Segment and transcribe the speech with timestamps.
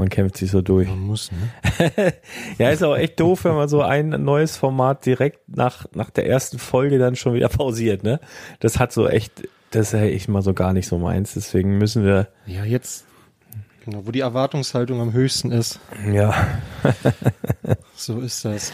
[0.00, 0.88] Man kämpft sich so durch.
[0.88, 2.14] Man muss, ne?
[2.58, 6.26] ja, ist auch echt doof, wenn man so ein neues Format direkt nach, nach der
[6.26, 8.18] ersten Folge dann schon wieder pausiert, ne?
[8.60, 11.34] Das hat so echt, das ist ich mal so gar nicht so meins.
[11.34, 12.28] Deswegen müssen wir.
[12.46, 13.04] Ja, jetzt,
[13.84, 15.80] genau, wo die Erwartungshaltung am höchsten ist.
[16.10, 16.34] Ja.
[17.94, 18.72] so ist das.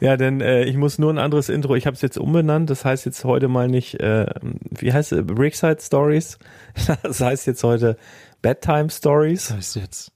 [0.00, 1.76] Ja, denn äh, ich muss nur ein anderes Intro.
[1.76, 2.70] Ich habe es jetzt umbenannt.
[2.70, 4.24] Das heißt jetzt heute mal nicht, äh,
[4.70, 6.38] wie heißt es, Brickside Stories.
[7.02, 7.98] Das heißt jetzt heute
[8.40, 9.48] Bedtime Stories.
[9.48, 10.12] Das heißt jetzt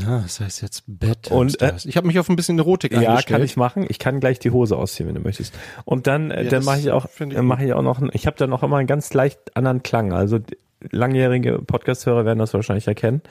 [0.00, 1.30] ja, das heißt jetzt Bett.
[1.30, 3.00] Und äh, ich habe mich auf ein bisschen Erotik ja.
[3.00, 3.86] Ja, kann ich machen.
[3.88, 5.54] Ich kann gleich die Hose ausziehen, wenn du möchtest.
[5.84, 8.46] Und dann, äh, ja, dann mache ich auch, mache ich auch noch, ich habe da
[8.46, 10.12] noch immer einen ganz leicht anderen Klang.
[10.12, 10.38] Also
[10.90, 13.22] langjährige Podcast-Hörer werden das wahrscheinlich erkennen.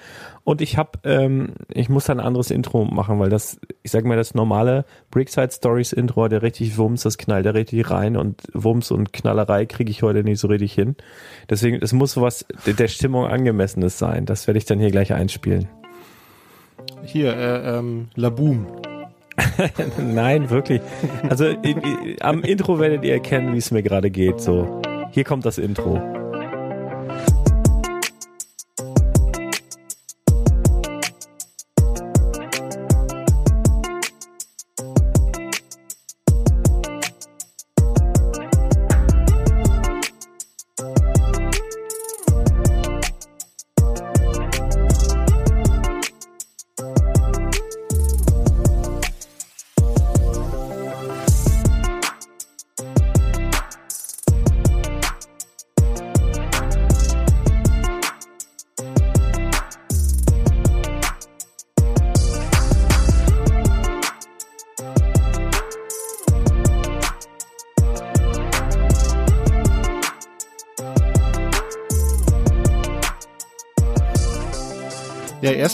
[0.43, 4.05] Und ich habe, ähm, ich muss da ein anderes Intro machen, weil das, ich sag
[4.05, 8.41] mal, das normale Brickside Stories Intro, der richtig Wumms, das knallt der richtig rein und
[8.53, 10.95] Wumms und Knallerei kriege ich heute nicht so richtig hin.
[11.49, 14.25] Deswegen, es muss was der Stimmung angemessenes sein.
[14.25, 15.67] Das werde ich dann hier gleich einspielen.
[17.03, 18.67] Hier, äh, ähm, Laboom.
[19.97, 20.81] Nein, wirklich.
[21.29, 24.39] Also in, in, am Intro werdet ihr erkennen, wie es mir gerade geht.
[24.41, 24.81] So,
[25.11, 26.20] hier kommt das Intro.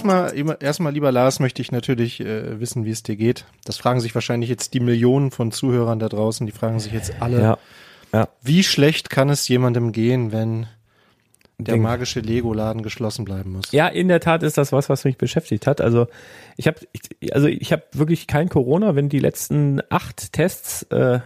[0.06, 3.46] Erstmal, erstmal, lieber Lars, möchte ich natürlich äh, wissen, wie es dir geht.
[3.66, 7.14] Das fragen sich wahrscheinlich jetzt die Millionen von Zuhörern da draußen, die fragen sich jetzt
[7.20, 7.58] alle, ja,
[8.14, 8.28] ja.
[8.42, 10.68] wie schlecht kann es jemandem gehen, wenn
[11.58, 11.82] der Ding.
[11.82, 13.72] magische Lego-Laden geschlossen bleiben muss.
[13.72, 15.82] Ja, in der Tat ist das was, was mich beschäftigt hat.
[15.82, 16.08] Also
[16.56, 16.80] ich habe,
[17.32, 21.20] also ich habe wirklich kein Corona, wenn die letzten acht Tests äh,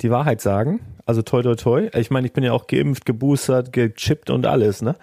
[0.00, 0.80] die Wahrheit sagen.
[1.06, 1.88] Also toi toi toi.
[1.94, 4.96] Ich meine, ich bin ja auch geimpft, geboostert, gechippt und alles, ne?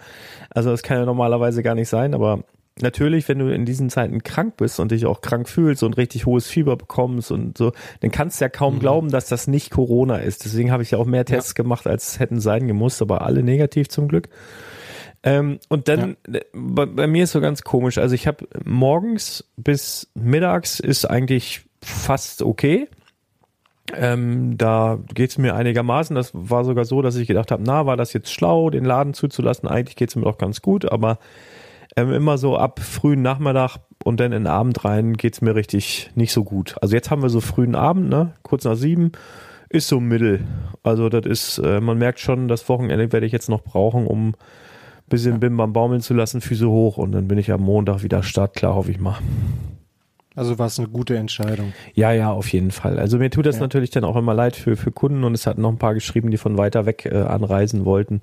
[0.50, 2.44] Also das kann ja normalerweise gar nicht sein, aber
[2.82, 6.26] natürlich, wenn du in diesen Zeiten krank bist und dich auch krank fühlst und richtig
[6.26, 7.72] hohes Fieber bekommst und so,
[8.02, 8.80] dann kannst du ja kaum mhm.
[8.80, 10.46] glauben, dass das nicht Corona ist.
[10.46, 11.64] Deswegen habe ich ja auch mehr Tests ja.
[11.64, 14.30] gemacht, als hätten sein gemusst, aber alle negativ zum Glück.
[15.24, 16.40] Ähm, und dann, ja.
[16.54, 17.98] bei, bei, mir ist so ganz komisch.
[17.98, 22.88] Also ich habe morgens bis mittags ist eigentlich fast okay.
[23.94, 26.16] Ähm, da geht's mir einigermaßen.
[26.16, 29.14] Das war sogar so, dass ich gedacht habe, na, war das jetzt schlau, den Laden
[29.14, 29.68] zuzulassen?
[29.68, 31.20] Eigentlich geht's mir doch ganz gut, aber
[31.98, 36.12] ähm, immer so ab frühen Nachmittag und dann in den Abend rein geht's mir richtig
[36.16, 36.76] nicht so gut.
[36.82, 38.34] Also jetzt haben wir so frühen Abend, ne?
[38.44, 39.12] Kurz nach sieben
[39.70, 40.46] ist so mittel.
[40.84, 44.36] Also das ist, äh, man merkt schon, das Wochenende werde ich jetzt noch brauchen, um
[45.10, 45.38] bisschen ja.
[45.40, 48.76] Bim Bam baumeln zu lassen, Füße hoch und dann bin ich am Montag wieder startklar,
[48.76, 49.18] hoffe ich mal.
[50.36, 51.74] Also war es eine gute Entscheidung.
[51.96, 53.00] Ja, ja, auf jeden Fall.
[53.00, 53.62] Also mir tut das ja.
[53.62, 56.30] natürlich dann auch immer leid für, für Kunden und es hatten noch ein paar geschrieben,
[56.30, 58.22] die von weiter weg äh, anreisen wollten.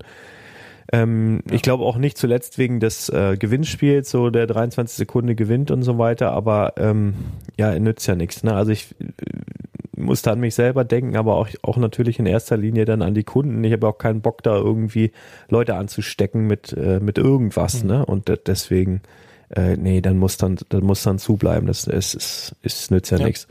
[0.92, 1.54] Ähm, ja.
[1.54, 5.82] Ich glaube auch nicht zuletzt wegen des äh, Gewinnspiels, so der 23 Sekunde gewinnt und
[5.82, 7.14] so weiter, aber ähm,
[7.58, 8.42] ja, nützt ja nichts.
[8.42, 8.54] Ne?
[8.54, 9.04] Also ich äh,
[9.96, 13.24] musste an mich selber denken, aber auch, auch natürlich in erster Linie dann an die
[13.24, 13.62] Kunden.
[13.64, 15.12] Ich habe auch keinen Bock, da irgendwie
[15.48, 17.88] Leute anzustecken mit, äh, mit irgendwas, mhm.
[17.88, 18.06] ne?
[18.06, 19.00] Und deswegen
[19.50, 21.66] äh, nee, dann muss dann, dann muss dann zubleiben.
[21.66, 23.26] Das ist, ist, ist nützt ja, ja.
[23.26, 23.46] nichts.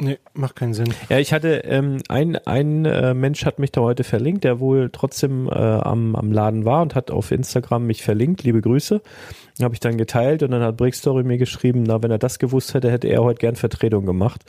[0.00, 0.92] Nee, macht keinen Sinn.
[1.08, 4.90] Ja, ich hatte, ähm, ein, ein äh, Mensch hat mich da heute verlinkt, der wohl
[4.90, 8.42] trotzdem äh, am, am Laden war und hat auf Instagram mich verlinkt.
[8.42, 9.00] Liebe Grüße.
[9.62, 12.74] Habe ich dann geteilt und dann hat Brickstory mir geschrieben, na, wenn er das gewusst
[12.74, 14.40] hätte, hätte er heute gern Vertretung gemacht.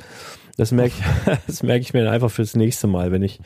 [0.58, 3.12] Das merke ich, das merke ich mir einfach fürs nächste Mal.
[3.12, 3.40] Wenn ich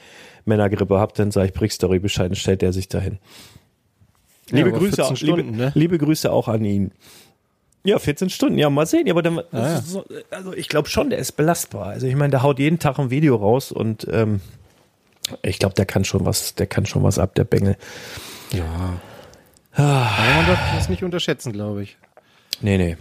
[0.45, 3.19] Männergrippe habe, dann sage ich Brickstory Bescheid und stellt er sich dahin.
[4.51, 5.71] Liebe, ja, Grüße, auch, liebe, ne?
[5.75, 6.91] liebe Grüße auch an ihn.
[7.83, 8.57] Ja, 14 Stunden.
[8.57, 9.07] Ja, mal sehen.
[9.07, 9.81] Ja, aber dann, ah, ja.
[9.81, 11.87] So, also ich glaube schon, der ist belastbar.
[11.87, 14.41] Also ich meine, der haut jeden Tag ein Video raus und ähm,
[15.43, 17.77] ich glaube, der kann schon was, der kann schon was ab, der Bengel.
[18.51, 18.99] Ja.
[19.73, 20.07] Ah.
[20.17, 21.97] Aber man darf das nicht unterschätzen, glaube ich.
[22.61, 22.97] Nee, nee.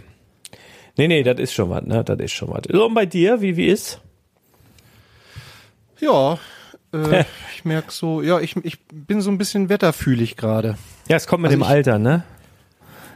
[0.97, 2.03] Nee, nee, das ist schon was, ne?
[2.03, 2.61] Das ist schon was.
[2.69, 3.99] So, und bei dir, wie, wie ist?
[5.99, 6.39] Ja,
[6.93, 7.23] äh,
[7.55, 10.77] ich merke so, ja, ich, ich bin so ein bisschen wetterfühlig gerade.
[11.07, 12.23] Ja, es kommt mit also dem ich, Alter, ne?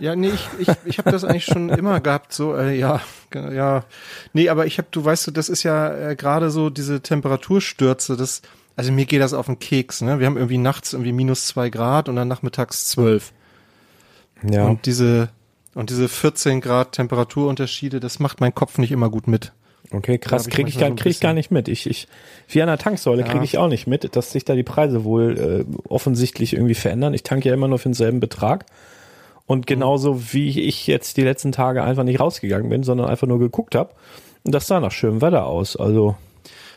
[0.03, 3.00] Ja, nee, ich, ich, ich habe das eigentlich schon immer gehabt, so, äh, ja,
[3.33, 3.85] ja.
[4.33, 8.17] Nee, aber ich habe, du weißt du, das ist ja äh, gerade so diese Temperaturstürze,
[8.17, 8.41] das,
[8.75, 10.19] also mir geht das auf den Keks, ne?
[10.19, 13.31] Wir haben irgendwie nachts irgendwie minus zwei Grad und dann nachmittags zwölf.
[14.45, 14.65] Ja.
[14.65, 15.29] Und diese,
[15.73, 19.53] und diese 14 Grad Temperaturunterschiede, das macht mein Kopf nicht immer gut mit.
[19.89, 21.69] Okay, krass, kriege ich, gar, so krieg ich gar nicht mit.
[21.69, 22.09] Ich, ich,
[22.50, 23.27] wie an der Tanksäule ja.
[23.29, 27.13] kriege ich auch nicht mit, dass sich da die Preise wohl äh, offensichtlich irgendwie verändern.
[27.13, 28.65] Ich tanke ja immer nur für denselben Betrag.
[29.45, 33.39] Und genauso wie ich jetzt die letzten Tage einfach nicht rausgegangen bin, sondern einfach nur
[33.39, 33.91] geguckt habe.
[34.43, 35.75] Und das sah nach schönem Wetter aus.
[35.75, 36.15] Also.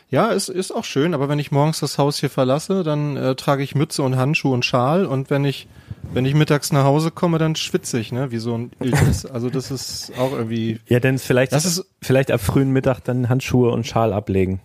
[0.09, 3.35] Ja, es ist auch schön, aber wenn ich morgens das Haus hier verlasse, dann äh,
[3.35, 5.67] trage ich Mütze und Handschuhe und Schal und wenn ich
[6.13, 9.25] wenn ich mittags nach Hause komme, dann schwitze ich, ne, wie so ein Iltis.
[9.25, 10.79] Also das ist auch irgendwie.
[10.87, 14.61] Ja, denn vielleicht, das ist, vielleicht ab frühen Mittag dann Handschuhe und Schal ablegen.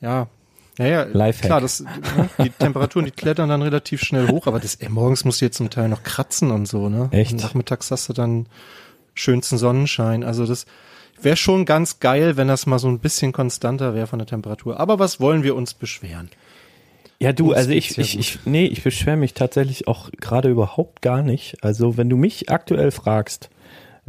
[0.00, 0.26] Ja,
[0.78, 1.46] naja, Lifehack.
[1.46, 1.90] klar, das, ne,
[2.38, 5.58] die Temperaturen, die klettern dann relativ schnell hoch, aber das, ey, morgens musst du jetzt
[5.58, 7.08] zum Teil noch kratzen und so, ne?
[7.10, 7.32] Echt?
[7.32, 8.46] Und nachmittags hast du dann
[9.14, 10.24] schönsten Sonnenschein.
[10.24, 10.64] Also das
[11.20, 14.80] wäre schon ganz geil, wenn das mal so ein bisschen konstanter wäre von der Temperatur.
[14.80, 16.30] Aber was wollen wir uns beschweren?
[17.18, 21.22] Ja, du, also ich, ich, ich, nee, ich beschwere mich tatsächlich auch gerade überhaupt gar
[21.22, 21.56] nicht.
[21.62, 23.48] Also wenn du mich aktuell fragst,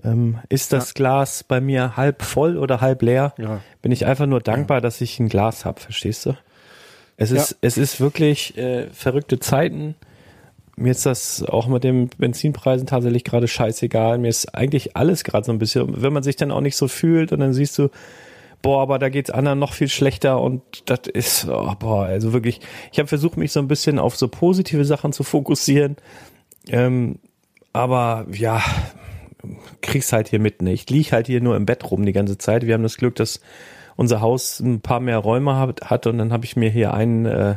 [0.03, 0.93] ähm, ist das ja.
[0.95, 3.59] Glas bei mir halb voll oder halb leer, ja.
[3.83, 4.81] bin ich einfach nur dankbar, ja.
[4.81, 6.35] dass ich ein Glas habe, verstehst du?
[7.17, 9.95] Es ist, es ist wirklich äh, verrückte Zeiten.
[10.75, 14.17] Mir ist das auch mit den Benzinpreisen tatsächlich gerade scheißegal.
[14.17, 16.87] Mir ist eigentlich alles gerade so ein bisschen, wenn man sich dann auch nicht so
[16.87, 17.89] fühlt und dann siehst du,
[18.63, 22.61] boah, aber da geht's anderen noch viel schlechter und das ist, oh, boah, also wirklich,
[22.91, 25.97] ich habe versucht, mich so ein bisschen auf so positive Sachen zu fokussieren.
[26.69, 27.19] Ähm,
[27.73, 28.63] aber ja,
[29.81, 30.61] krieg's halt hier mit.
[30.61, 30.73] Ne?
[30.73, 32.65] Ich lieg halt hier nur im Bett rum die ganze Zeit.
[32.65, 33.41] Wir haben das Glück, dass
[33.95, 37.25] unser Haus ein paar mehr Räume hat, hat und dann habe ich mir hier einen
[37.25, 37.55] äh,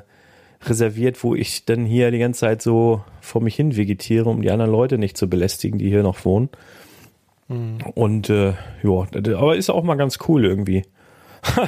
[0.62, 4.50] reserviert, wo ich dann hier die ganze Zeit so vor mich hin vegetiere, um die
[4.50, 6.49] anderen Leute nicht zu belästigen, die hier noch wohnen.
[7.49, 7.78] Mhm.
[7.95, 10.83] Und äh, ja, aber ist auch mal ganz cool irgendwie.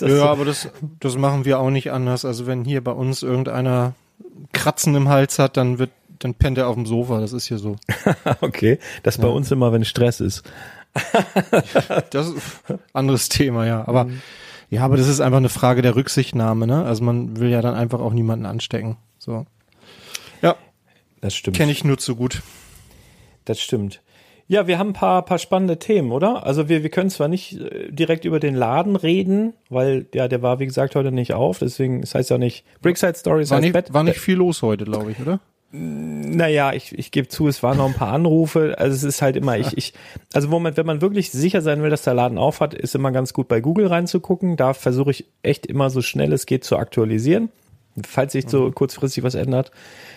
[0.00, 2.24] ja, aber das, das machen wir auch nicht anders.
[2.24, 3.94] Also wenn hier bei uns irgendeiner
[4.52, 7.58] Kratzen im Hals hat, dann wird dann pennt er auf dem Sofa, das ist hier
[7.58, 7.76] so.
[8.40, 9.24] okay, das ja.
[9.24, 10.50] bei uns immer, wenn Stress ist.
[12.10, 13.86] das ist ein anderes Thema, ja.
[13.86, 14.20] Aber mhm.
[14.70, 16.84] ja, aber das ist einfach eine Frage der Rücksichtnahme, ne?
[16.84, 18.96] Also man will ja dann einfach auch niemanden anstecken.
[19.18, 19.46] So.
[20.42, 20.56] Ja.
[21.20, 21.56] Das stimmt.
[21.56, 22.42] Kenne ich nur zu gut.
[23.44, 24.00] Das stimmt.
[24.48, 26.46] Ja, wir haben ein paar, paar spannende Themen, oder?
[26.46, 30.40] Also wir, wir können zwar nicht äh, direkt über den Laden reden, weil ja, der
[30.40, 33.72] war, wie gesagt, heute nicht auf, deswegen, das heißt ja nicht Brickside Stories war nicht,
[33.72, 33.92] Bett.
[33.92, 35.40] War nicht viel los heute, glaube ich, oder?
[35.72, 38.76] Naja, ich, ich gebe zu, es waren noch ein paar Anrufe.
[38.78, 39.94] Also es ist halt immer, ich, ich,
[40.32, 42.94] also wo man, wenn man wirklich sicher sein will, dass der Laden auf hat, ist
[42.94, 44.56] immer ganz gut bei Google reinzugucken.
[44.56, 47.50] Da versuche ich echt immer so schnell es geht zu aktualisieren,
[48.06, 48.74] falls sich so mhm.
[48.74, 49.72] kurzfristig was ändert.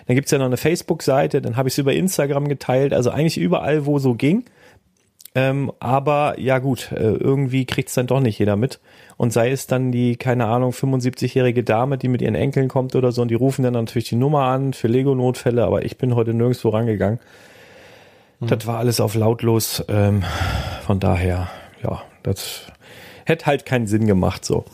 [0.05, 3.37] Dann gibt's ja noch eine Facebook-Seite, dann habe ich es über Instagram geteilt, also eigentlich
[3.37, 4.45] überall, wo so ging.
[5.39, 8.79] Ähm, aber ja gut, äh, irgendwie kriegt's dann doch nicht jeder mit.
[9.15, 13.11] Und sei es dann die, keine Ahnung, 75-jährige Dame, die mit ihren Enkeln kommt oder
[13.11, 16.33] so, und die rufen dann natürlich die Nummer an für Lego-Notfälle, aber ich bin heute
[16.33, 17.19] nirgendwo rangegangen.
[18.39, 18.47] Mhm.
[18.47, 19.83] Das war alles auf lautlos.
[19.87, 20.23] Ähm,
[20.85, 21.49] von daher,
[21.83, 22.67] ja, das
[23.25, 24.65] hätte halt keinen Sinn gemacht so.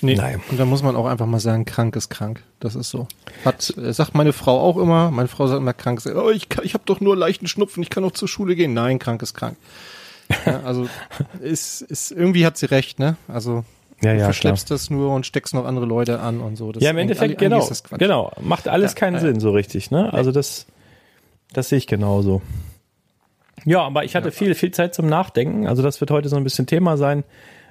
[0.00, 0.14] Nee.
[0.14, 0.40] Nein.
[0.50, 2.42] Und da muss man auch einfach mal sagen, krank ist krank.
[2.60, 3.06] Das ist so.
[3.44, 6.48] Hat, äh, sagt meine Frau auch immer, meine Frau sagt immer, krank ist, oh, ich,
[6.62, 8.74] ich habe doch nur leichten Schnupfen, ich kann auch zur Schule gehen.
[8.74, 9.56] Nein, krank ist krank.
[10.46, 10.88] Ja, also
[11.40, 13.16] ist, ist, irgendwie hat sie recht, ne?
[13.28, 13.64] Also
[14.02, 14.78] ja, ja, du verschleppst klar.
[14.78, 16.72] das nur und steckst noch andere Leute an und so.
[16.72, 17.68] Das ja, im Endeffekt, genau,
[17.98, 19.20] genau, macht alles ja, keinen ja.
[19.20, 20.12] Sinn so richtig, ne?
[20.12, 20.66] Also das,
[21.52, 22.42] das sehe ich genauso.
[23.64, 25.66] Ja, aber ich hatte viel, viel Zeit zum Nachdenken.
[25.66, 27.24] Also das wird heute so ein bisschen Thema sein.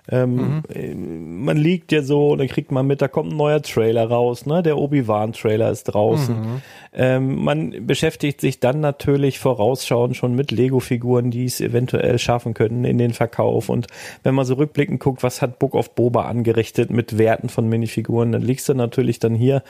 [0.10, 1.44] Ähm, mhm.
[1.44, 4.64] Man liegt ja so, dann kriegt man mit, da kommt ein neuer Trailer raus, ne?
[4.64, 6.40] Der Obi-Wan-Trailer ist draußen.
[6.40, 6.62] Mhm.
[6.94, 12.86] Ähm, man beschäftigt sich dann natürlich vorausschauend schon mit Lego-Figuren, die es eventuell schaffen können
[12.86, 13.70] in den Verkauf.
[13.70, 13.88] Und
[14.24, 18.32] wenn man so rückblickend guckt, was hat Book of Boba angerichtet mit Werten von Minifiguren,
[18.32, 19.62] dann liegst du natürlich dann hier,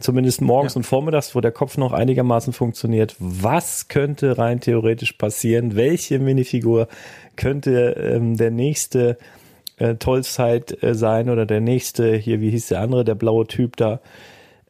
[0.00, 0.78] zumindest morgens ja.
[0.78, 3.14] und vormittags, wo der Kopf noch einigermaßen funktioniert.
[3.18, 5.76] Was könnte rein theoretisch passieren?
[5.76, 6.88] Welche Minifigur
[7.36, 9.18] könnte ähm, der nächste
[9.82, 13.76] äh, Tollzeit äh, sein oder der nächste, hier, wie hieß der andere, der blaue Typ
[13.76, 14.00] da,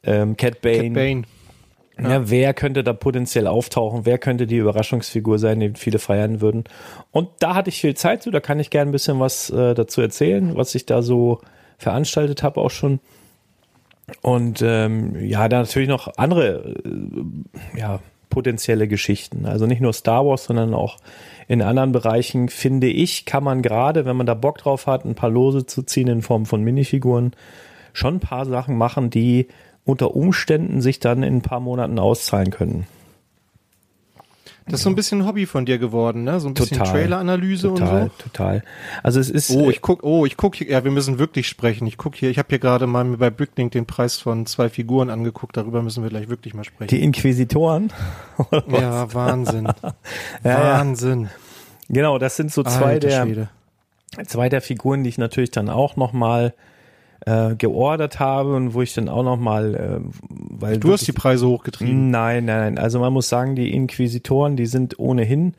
[0.03, 0.83] ähm, Cat Bane.
[0.83, 1.21] Cat Bane.
[1.99, 2.09] Ja.
[2.09, 2.29] ja.
[2.29, 4.05] wer könnte da potenziell auftauchen?
[4.05, 6.63] Wer könnte die Überraschungsfigur sein, die viele feiern würden?
[7.11, 9.75] Und da hatte ich viel Zeit zu, da kann ich gerne ein bisschen was äh,
[9.75, 11.41] dazu erzählen, was ich da so
[11.77, 12.99] veranstaltet habe auch schon.
[14.21, 19.45] Und ähm, ja, da natürlich noch andere äh, ja, potenzielle Geschichten.
[19.45, 20.97] Also nicht nur Star Wars, sondern auch
[21.47, 25.15] in anderen Bereichen, finde ich, kann man gerade, wenn man da Bock drauf hat, ein
[25.15, 27.31] paar Lose zu ziehen in Form von Minifiguren,
[27.93, 29.47] schon ein paar Sachen machen, die
[29.85, 32.87] unter Umständen sich dann in ein paar Monaten auszahlen können.
[34.65, 36.39] Das ist so ein bisschen ein Hobby von dir geworden, ne?
[36.39, 37.85] So ein bisschen Trailer-Analyse und so.
[37.85, 38.63] Total, total.
[39.01, 39.51] Also es ist.
[39.51, 41.85] Oh, ich guck, oh, ich guck hier, ja, wir müssen wirklich sprechen.
[41.85, 45.09] Ich guck hier, ich habe hier gerade mal bei Bricklink den Preis von zwei Figuren
[45.09, 45.57] angeguckt.
[45.57, 46.87] Darüber müssen wir gleich wirklich mal sprechen.
[46.87, 47.91] Die Inquisitoren?
[48.69, 49.67] ja, Wahnsinn.
[50.43, 51.29] ja, Wahnsinn.
[51.89, 53.49] Genau, das sind so zwei Alter der, Schwede.
[54.25, 56.53] zwei der Figuren, die ich natürlich dann auch noch mal
[57.25, 59.99] äh, geordert habe und wo ich dann auch noch mal, äh,
[60.29, 62.11] weil du hast die Preise hochgetrieben.
[62.11, 65.53] Nein, nein, also man muss sagen, die Inquisitoren, die sind ohnehin,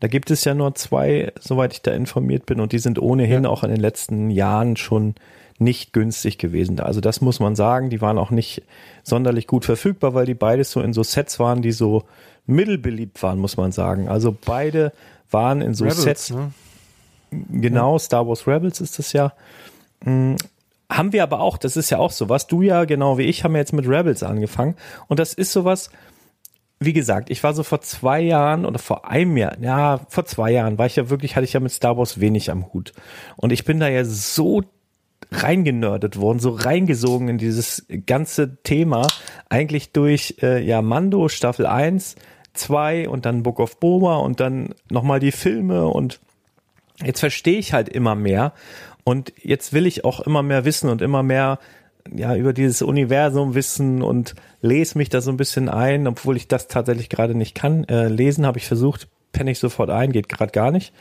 [0.00, 3.44] da gibt es ja nur zwei, soweit ich da informiert bin, und die sind ohnehin
[3.44, 3.50] ja.
[3.50, 5.14] auch in den letzten Jahren schon
[5.58, 6.80] nicht günstig gewesen.
[6.80, 8.62] Also das muss man sagen, die waren auch nicht
[9.02, 12.04] sonderlich gut verfügbar, weil die beides so in so Sets waren, die so
[12.46, 14.08] mittelbeliebt waren, muss man sagen.
[14.08, 14.92] Also beide
[15.30, 16.30] waren in so Rebels, Sets.
[16.30, 16.50] Ne?
[17.30, 19.32] Genau, Star Wars Rebels ist das ja.
[20.96, 22.46] Haben wir aber auch, das ist ja auch so was.
[22.46, 24.76] Du ja, genau wie ich, haben ja jetzt mit Rebels angefangen.
[25.08, 25.90] Und das ist sowas,
[26.78, 30.52] wie gesagt, ich war so vor zwei Jahren oder vor einem Jahr, ja, vor zwei
[30.52, 32.92] Jahren war ich ja wirklich, hatte ich ja mit Star Wars wenig am Hut.
[33.34, 34.62] Und ich bin da ja so
[35.32, 39.08] reingenördet worden, so reingesogen in dieses ganze Thema,
[39.48, 42.14] eigentlich durch äh, ja Mando Staffel 1,
[42.52, 46.20] 2 und dann Book of Boba und dann nochmal die Filme und
[47.02, 48.52] jetzt verstehe ich halt immer mehr
[49.04, 51.58] und jetzt will ich auch immer mehr wissen und immer mehr
[52.12, 56.48] ja über dieses Universum wissen und lese mich da so ein bisschen ein, obwohl ich
[56.48, 57.84] das tatsächlich gerade nicht kann.
[57.84, 60.92] Äh, lesen habe ich versucht, penne ich sofort ein, geht gerade gar nicht.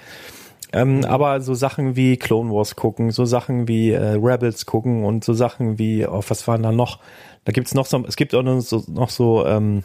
[0.71, 1.05] Ähm, mhm.
[1.05, 5.33] Aber so Sachen wie Clone Wars gucken, so Sachen wie äh, Rebels gucken und so
[5.33, 6.99] Sachen wie, oh, was waren da noch?
[7.45, 9.83] Da gibt's noch so, es gibt auch noch so, noch so ähm,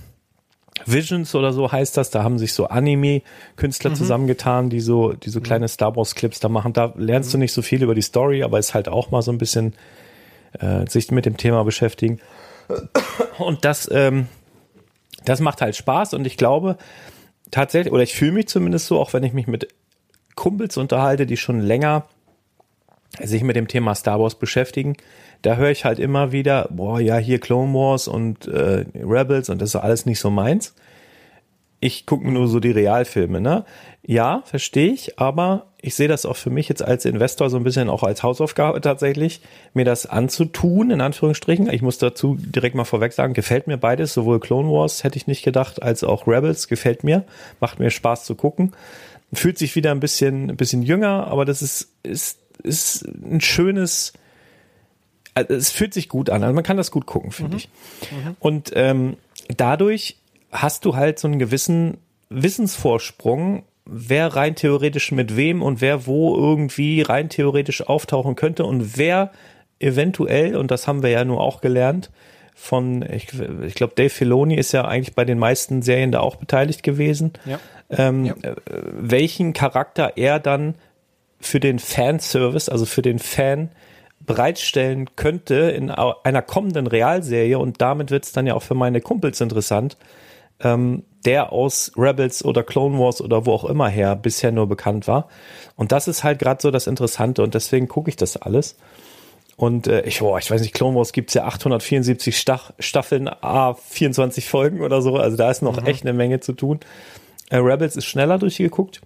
[0.87, 2.11] Visions oder so heißt das.
[2.11, 3.95] Da haben sich so Anime-Künstler mhm.
[3.95, 5.45] zusammengetan, die so, die so mhm.
[5.45, 6.73] kleine Star Wars-Clips da machen.
[6.73, 7.33] Da lernst mhm.
[7.33, 9.75] du nicht so viel über die Story, aber ist halt auch mal so ein bisschen
[10.59, 12.21] äh, sich mit dem Thema beschäftigen.
[13.39, 14.29] Und das, ähm,
[15.25, 16.77] das macht halt Spaß und ich glaube
[17.51, 19.69] tatsächlich, oder ich fühle mich zumindest so, auch wenn ich mich mit
[20.35, 22.07] Kumpels unterhalte, die schon länger
[23.23, 24.97] sich mit dem Thema Star Wars beschäftigen,
[25.43, 29.61] da höre ich halt immer wieder, boah, ja, hier Clone Wars und äh, Rebels und
[29.63, 30.75] das ist alles nicht so meins.
[31.81, 33.65] Ich gucke nur so die Realfilme, ne?
[34.03, 37.63] Ja, verstehe ich, aber ich sehe das auch für mich jetzt als Investor so ein
[37.63, 39.41] bisschen auch als Hausaufgabe tatsächlich,
[39.75, 41.73] mir das anzutun, in Anführungsstrichen.
[41.73, 45.29] Ich muss dazu direkt mal vorweg sagen, gefällt mir beides, sowohl Clone Wars hätte ich
[45.29, 47.25] nicht gedacht, als auch Rebels gefällt mir,
[47.61, 48.73] macht mir Spaß zu gucken.
[49.33, 54.15] Fühlt sich wieder ein bisschen, ein bisschen jünger, aber das ist, ist, ist ein schönes,
[55.39, 56.43] also es fühlt sich gut an.
[56.43, 57.57] Also man kann das gut gucken, finde mhm.
[57.57, 57.69] ich.
[58.11, 58.37] Mhm.
[58.39, 59.17] Und ähm,
[59.57, 60.17] dadurch
[60.53, 61.99] hast du halt so einen gewissen
[62.31, 68.99] Wissensvorsprung, wer rein theoretisch mit wem und wer wo irgendwie rein theoretisch auftauchen könnte und
[68.99, 69.33] wer
[69.81, 72.11] eventuell, und das haben wir ja nur auch gelernt,
[72.55, 73.29] von, ich,
[73.65, 77.33] ich glaube, Dave Filoni ist ja eigentlich bei den meisten Serien da auch beteiligt gewesen,
[77.45, 77.61] ja.
[77.91, 78.35] Ähm, ja.
[78.43, 80.75] Äh, welchen Charakter er dann
[81.41, 83.71] für den Fanservice, also für den Fan,
[84.29, 89.01] bereitstellen könnte in einer kommenden Realserie und damit wird es dann ja auch für meine
[89.01, 89.97] Kumpels interessant,
[90.61, 95.09] ähm, der aus Rebels oder Clone Wars oder wo auch immer her bisher nur bekannt
[95.09, 95.29] war.
[95.77, 98.77] Und das ist halt gerade so das Interessante und deswegen gucke ich das alles.
[99.57, 103.75] Und äh, ich, boah, ich weiß nicht, Clone Wars gibt's ja 874 Stach Staffeln, a
[103.75, 105.17] 24 Folgen oder so.
[105.17, 105.87] Also da ist noch mhm.
[105.87, 106.81] echt eine Menge zu tun.
[107.51, 109.01] Äh, Rebels ist schneller durchgeguckt.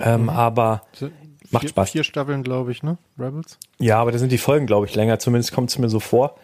[0.00, 0.28] Ähm, mhm.
[0.28, 0.82] Aber
[1.50, 1.90] Macht vier, Spaß.
[1.90, 2.98] Vier Staffeln, glaube ich, ne?
[3.18, 3.58] Rebels?
[3.78, 5.18] Ja, aber da sind die Folgen, glaube ich, länger.
[5.18, 6.36] Zumindest kommt es mir so vor.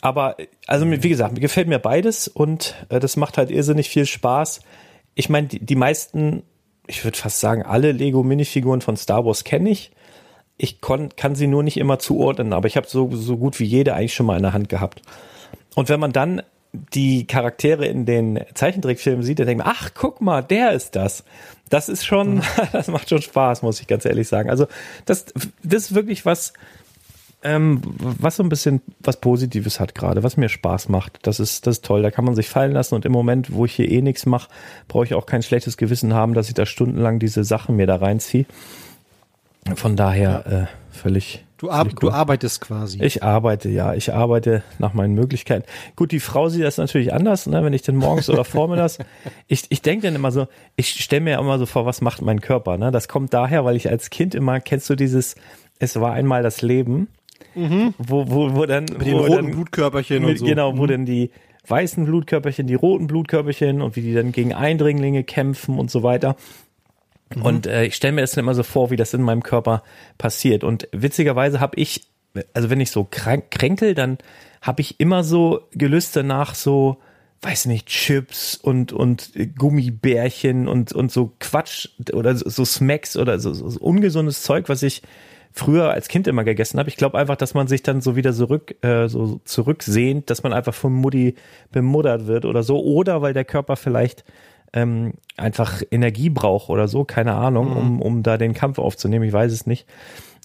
[0.00, 4.06] Aber, also wie gesagt, mir gefällt mir beides und äh, das macht halt irrsinnig viel
[4.06, 4.60] Spaß.
[5.14, 6.42] Ich meine, die, die meisten,
[6.86, 9.90] ich würde fast sagen, alle Lego-Minifiguren von Star Wars kenne ich.
[10.56, 13.64] Ich kon, kann sie nur nicht immer zuordnen, aber ich habe so, so gut wie
[13.64, 15.02] jede eigentlich schon mal in der Hand gehabt.
[15.74, 16.42] Und wenn man dann
[16.72, 21.24] die Charaktere in den Zeichentrickfilmen sieht, dann denkt man, ach, guck mal, der ist das.
[21.70, 24.50] Das ist schon, das macht schon Spaß, muss ich ganz ehrlich sagen.
[24.50, 24.66] Also
[25.06, 25.26] das,
[25.62, 26.52] das ist wirklich was,
[27.42, 31.18] ähm, was so ein bisschen was Positives hat gerade, was mir Spaß macht.
[31.22, 32.02] Das ist, das ist toll.
[32.02, 34.50] Da kann man sich fallen lassen und im Moment, wo ich hier eh nichts mache,
[34.88, 37.96] brauche ich auch kein schlechtes Gewissen haben, dass ich da stundenlang diese Sachen mir da
[37.96, 38.44] reinziehe.
[39.74, 43.02] Von daher äh, völlig Du, ar du arbeitest quasi.
[43.02, 43.92] Ich arbeite, ja.
[43.92, 45.66] Ich arbeite nach meinen Möglichkeiten.
[45.94, 48.96] Gut, die Frau sieht das natürlich anders, ne, wenn ich denn morgens oder vormittags.
[49.46, 50.46] Ich, ich denke dann immer so,
[50.76, 52.78] ich stelle mir ja immer so vor, was macht mein Körper.
[52.78, 52.90] Ne?
[52.90, 55.34] Das kommt daher, weil ich als Kind immer, kennst du dieses,
[55.78, 57.08] es war einmal das Leben,
[57.54, 57.92] mhm.
[57.98, 58.84] wo, wo, wo dann.
[58.84, 60.46] Mit den roten dann, Blutkörperchen mit, und so.
[60.46, 60.88] Genau, wo mhm.
[60.88, 61.30] dann die
[61.66, 66.36] weißen Blutkörperchen, die roten Blutkörperchen und wie die dann gegen Eindringlinge kämpfen und so weiter.
[67.34, 67.42] Mhm.
[67.42, 69.82] Und äh, ich stelle mir das immer so vor, wie das in meinem Körper
[70.18, 70.64] passiert.
[70.64, 72.08] Und witzigerweise habe ich,
[72.54, 74.18] also wenn ich so krank, kränkel, dann
[74.62, 76.98] habe ich immer so Gelüste nach so,
[77.42, 83.38] weiß nicht, Chips und, und Gummibärchen und, und so Quatsch oder so, so Smacks oder
[83.38, 85.02] so, so ungesundes Zeug, was ich
[85.52, 86.88] früher als Kind immer gegessen habe.
[86.88, 90.52] Ich glaube einfach, dass man sich dann so wieder zurück, äh, so zurücksehnt, dass man
[90.52, 91.34] einfach von Mutti
[91.72, 92.80] bemuddert wird oder so.
[92.82, 94.24] Oder weil der Körper vielleicht
[94.72, 97.76] ähm, einfach Energie braucht oder so, keine Ahnung, mhm.
[97.76, 99.86] um, um da den Kampf aufzunehmen, ich weiß es nicht.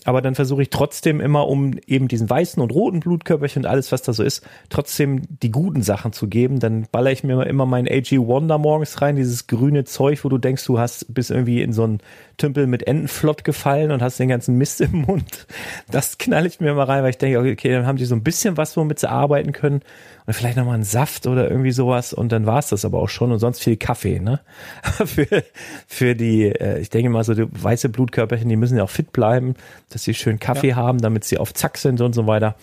[0.05, 3.91] Aber dann versuche ich trotzdem immer, um eben diesen weißen und roten Blutkörperchen und alles,
[3.91, 6.59] was da so ist, trotzdem die guten Sachen zu geben.
[6.59, 10.38] Dann baller ich mir immer mein AG Wonder morgens rein, dieses grüne Zeug, wo du
[10.38, 12.01] denkst, du hast bis irgendwie in so einen
[12.38, 15.48] Tümpel mit Entenflott gefallen und hast den ganzen Mist im Mund.
[15.89, 18.24] Das knall ich mir immer rein, weil ich denke, okay, dann haben die so ein
[18.24, 19.82] bisschen was, womit sie arbeiten können
[20.26, 23.32] und vielleicht nochmal einen Saft oder irgendwie sowas und dann war's das aber auch schon
[23.32, 24.39] und sonst viel Kaffee, ne?
[25.06, 25.43] für,
[25.88, 29.12] für die, äh, ich denke mal so, die weiße Blutkörperchen, die müssen ja auch fit
[29.12, 29.56] bleiben,
[29.89, 30.76] dass sie schön Kaffee ja.
[30.76, 32.56] haben, damit sie auf Zack sind und so weiter.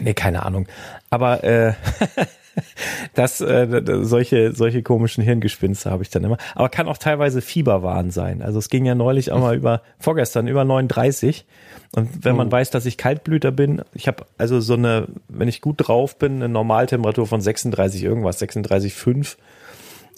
[0.00, 0.66] Nee, keine Ahnung.
[1.10, 1.74] Aber äh,
[3.14, 6.38] das, äh, solche, solche komischen Hirngespinste habe ich dann immer.
[6.54, 8.42] Aber kann auch teilweise Fieberwahn sein.
[8.42, 11.46] Also es ging ja neulich auch mal über, vorgestern über 39.
[11.94, 12.52] Und wenn man oh.
[12.52, 16.36] weiß, dass ich Kaltblüter bin, ich habe also so eine, wenn ich gut drauf bin,
[16.36, 19.36] eine Normaltemperatur von 36 irgendwas, 36,5.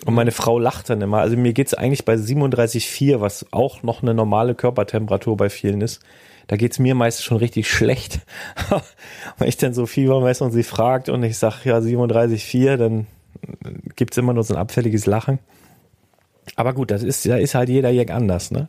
[0.04, 1.18] Und meine Frau lacht dann immer.
[1.18, 6.00] Also mir geht's eigentlich bei 37,4, was auch noch eine normale Körpertemperatur bei vielen ist.
[6.46, 8.20] Da geht's mir meist schon richtig schlecht.
[9.38, 13.06] Wenn ich dann so Fieber messe und sie fragt und ich sag ja 37,4, dann
[13.96, 15.38] gibt's immer nur so ein abfälliges Lachen.
[16.56, 18.68] Aber gut, das ist, da ist halt jeder Jack anders, ne?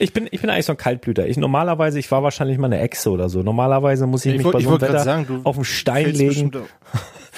[0.00, 1.26] Ich bin, ich bin eigentlich so ein Kaltblüter.
[1.26, 3.42] Ich normalerweise, ich war wahrscheinlich mal eine Echse oder so.
[3.42, 6.50] Normalerweise muss ich, ich mich wollt, bei so einem Wetter sagen, auf den Stein legen.
[6.50, 6.68] Bestimmt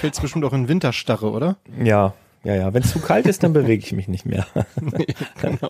[0.01, 1.57] fällst bestimmt auch in Winterstarre, oder?
[1.81, 2.73] Ja, ja, ja.
[2.73, 4.47] Wenn es zu kalt ist, dann bewege ich mich nicht mehr.
[4.81, 5.05] nee,
[5.39, 5.69] genau.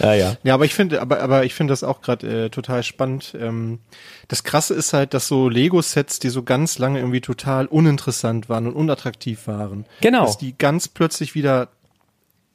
[0.00, 0.36] ja, ja.
[0.42, 3.36] Ja, aber ich finde, aber, aber ich finde das auch gerade äh, total spannend.
[3.38, 3.80] Ähm,
[4.28, 8.66] das Krasse ist halt, dass so Lego-Sets, die so ganz lange irgendwie total uninteressant waren
[8.66, 10.24] und unattraktiv waren, genau.
[10.24, 11.68] dass die ganz plötzlich wieder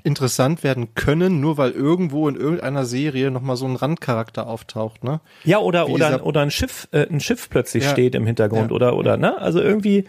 [0.04, 5.20] interessant werden können, nur weil irgendwo in irgendeiner Serie nochmal so ein Randcharakter auftaucht, ne?
[5.44, 8.76] Ja, oder, oder, oder ein Schiff, äh, ein Schiff plötzlich ja, steht im Hintergrund ja,
[8.76, 9.38] oder, oder, ne?
[9.38, 10.06] Also irgendwie,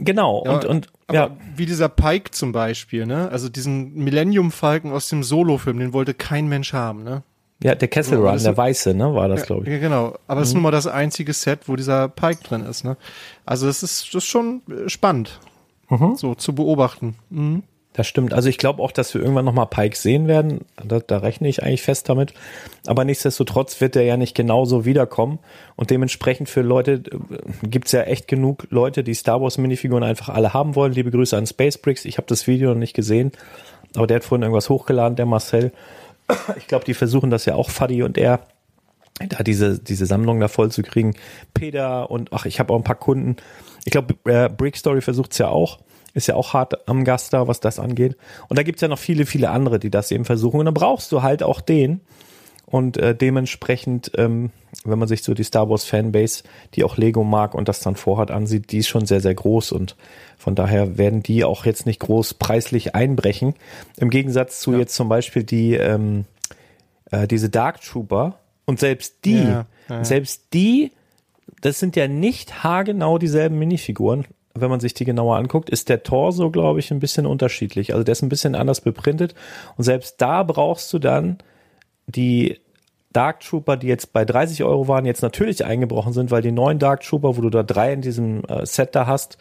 [0.00, 1.30] genau, ja, und, und, ja.
[1.56, 3.28] Wie dieser Pike zum Beispiel, ne?
[3.30, 7.22] Also diesen Millennium Falken aus dem Solo-Film, den wollte kein Mensch haben, ne?
[7.62, 9.72] Ja, der Kessel Run, der weiße, ne, war das, glaube ich.
[9.72, 10.16] Ja, genau.
[10.26, 10.50] Aber es mhm.
[10.50, 12.96] ist nun mal das einzige Set, wo dieser Pike drin ist, ne?
[13.44, 15.40] Also das ist, das ist schon spannend,
[15.90, 16.16] mhm.
[16.16, 17.16] so zu beobachten.
[17.28, 17.62] Mhm.
[17.92, 18.32] Das stimmt.
[18.32, 20.60] Also ich glaube auch, dass wir irgendwann nochmal Pike sehen werden.
[20.76, 22.32] Da, da rechne ich eigentlich fest damit.
[22.86, 25.40] Aber nichtsdestotrotz wird er ja nicht genauso wiederkommen.
[25.74, 30.28] Und dementsprechend für Leute äh, gibt's ja echt genug Leute, die Star Wars Minifiguren einfach
[30.28, 30.92] alle haben wollen.
[30.92, 32.04] Liebe Grüße an Space Bricks.
[32.04, 33.32] Ich habe das Video noch nicht gesehen.
[33.96, 35.72] Aber der hat vorhin irgendwas hochgeladen, der Marcel.
[36.56, 38.46] Ich glaube, die versuchen das ja auch, Fuddy und er,
[39.28, 41.16] da diese, diese Sammlung da voll zu kriegen.
[41.54, 43.34] Peter und ach, ich habe auch ein paar Kunden.
[43.84, 45.80] Ich glaube, äh, Brick Story versucht's ja auch
[46.14, 48.16] ist ja auch hart am Gast da, was das angeht.
[48.48, 50.60] Und da gibt's ja noch viele, viele andere, die das eben versuchen.
[50.60, 52.00] Und dann brauchst du halt auch den.
[52.66, 54.50] Und äh, dementsprechend, ähm,
[54.84, 56.44] wenn man sich so die Star Wars Fanbase,
[56.74, 59.72] die auch Lego mag und das dann vorhat, ansieht, die ist schon sehr, sehr groß.
[59.72, 59.96] Und
[60.38, 63.54] von daher werden die auch jetzt nicht groß preislich einbrechen.
[63.96, 64.78] Im Gegensatz zu ja.
[64.78, 66.26] jetzt zum Beispiel die, ähm,
[67.10, 68.38] äh, diese Dark Trooper.
[68.66, 70.04] Und selbst die, ja, ja.
[70.04, 70.92] selbst die,
[71.60, 76.02] das sind ja nicht haargenau dieselben Minifiguren wenn man sich die genauer anguckt, ist der
[76.02, 77.92] Torso, glaube ich, ein bisschen unterschiedlich.
[77.92, 79.34] Also der ist ein bisschen anders beprintet.
[79.76, 81.38] Und selbst da brauchst du dann
[82.06, 82.58] die
[83.12, 86.78] Dark Trooper, die jetzt bei 30 Euro waren, jetzt natürlich eingebrochen sind, weil die neuen
[86.78, 89.38] Dark Trooper, wo du da drei in diesem äh, Set da hast,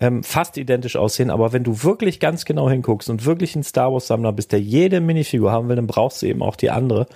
[0.00, 1.30] ähm, fast identisch aussehen.
[1.30, 4.60] Aber wenn du wirklich ganz genau hinguckst und wirklich ein Star Wars Sammler bist, der
[4.60, 7.06] jede Minifigur haben will, dann brauchst du eben auch die andere.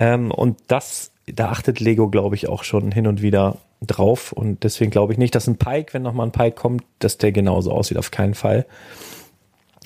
[0.00, 4.64] Ähm, und das, da achtet Lego, glaube ich, auch schon hin und wieder drauf und
[4.64, 7.72] deswegen glaube ich nicht, dass ein Pike, wenn nochmal ein Pike kommt, dass der genauso
[7.72, 8.66] aussieht, auf keinen Fall.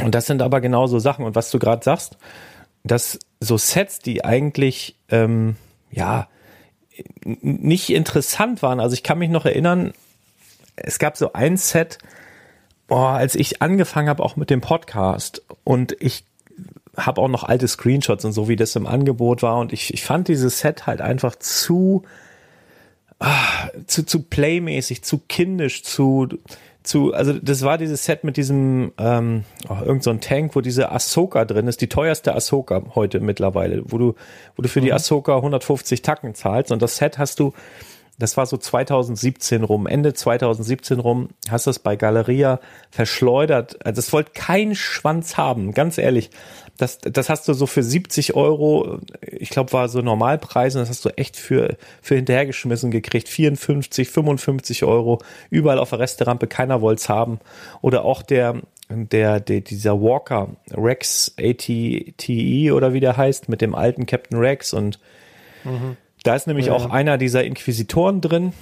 [0.02, 2.18] Und das sind aber genauso Sachen und was du gerade sagst,
[2.84, 5.56] dass so Sets, die eigentlich ähm,
[5.90, 6.28] ja
[7.42, 8.80] nicht interessant waren.
[8.80, 9.92] Also ich kann mich noch erinnern,
[10.76, 11.98] es gab so ein Set,
[12.86, 16.24] boah, als ich angefangen habe auch mit dem Podcast und ich
[16.96, 20.04] habe auch noch alte Screenshots und so wie das im Angebot war und ich, ich
[20.04, 22.02] fand dieses Set halt einfach zu
[23.18, 26.28] ah, zu, zu playmäßig, zu kindisch, zu,
[26.82, 30.60] zu, also das war dieses Set mit diesem, ähm, oh, irgend so ein Tank, wo
[30.60, 34.14] diese Ahsoka drin ist, die teuerste Ahsoka heute mittlerweile, wo du,
[34.56, 34.86] wo du für mhm.
[34.86, 37.52] die Ahsoka 150 Tacken zahlst und das Set hast du,
[38.18, 43.84] das war so 2017 rum, Ende 2017 rum, hast das bei Galeria verschleudert.
[43.84, 46.30] Also das wollte kein Schwanz haben, ganz ehrlich
[46.76, 50.88] das, das hast du so für 70 Euro, ich glaube, war so Normalpreis und das
[50.88, 53.28] hast du echt für, für hinterhergeschmissen gekriegt.
[53.28, 57.40] 54, 55 Euro, überall auf der Resterampe, keiner wollte es haben.
[57.80, 63.74] Oder auch der, der, der, dieser Walker, Rex ATTE oder wie der heißt, mit dem
[63.74, 64.98] alten Captain Rex und
[65.64, 65.96] mhm.
[66.22, 66.72] da ist nämlich ja.
[66.72, 68.52] auch einer dieser Inquisitoren drin,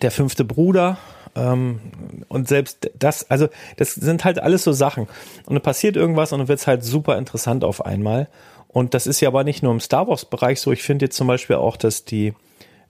[0.00, 0.98] der fünfte Bruder,
[1.34, 1.80] ähm,
[2.28, 5.06] und selbst das, also das sind halt alles so Sachen.
[5.46, 8.28] Und dann passiert irgendwas und dann wird's halt super interessant auf einmal.
[8.68, 10.72] Und das ist ja aber nicht nur im Star Wars-Bereich so.
[10.72, 12.34] Ich finde jetzt zum Beispiel auch, dass die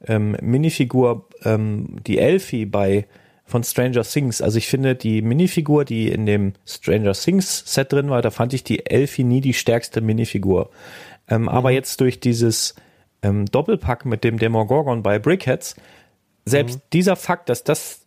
[0.07, 3.07] ähm, Minifigur, ähm, die Elfie bei
[3.45, 8.09] von Stranger Things, also ich finde die Minifigur, die in dem Stranger Things Set drin
[8.09, 10.71] war, da fand ich die Elfie nie die stärkste Minifigur.
[11.29, 11.49] Ähm, mhm.
[11.49, 12.75] Aber jetzt durch dieses
[13.23, 15.77] ähm, Doppelpack mit dem Demogorgon bei Brickheads,
[16.45, 16.83] selbst mhm.
[16.93, 18.02] dieser Fakt, dass das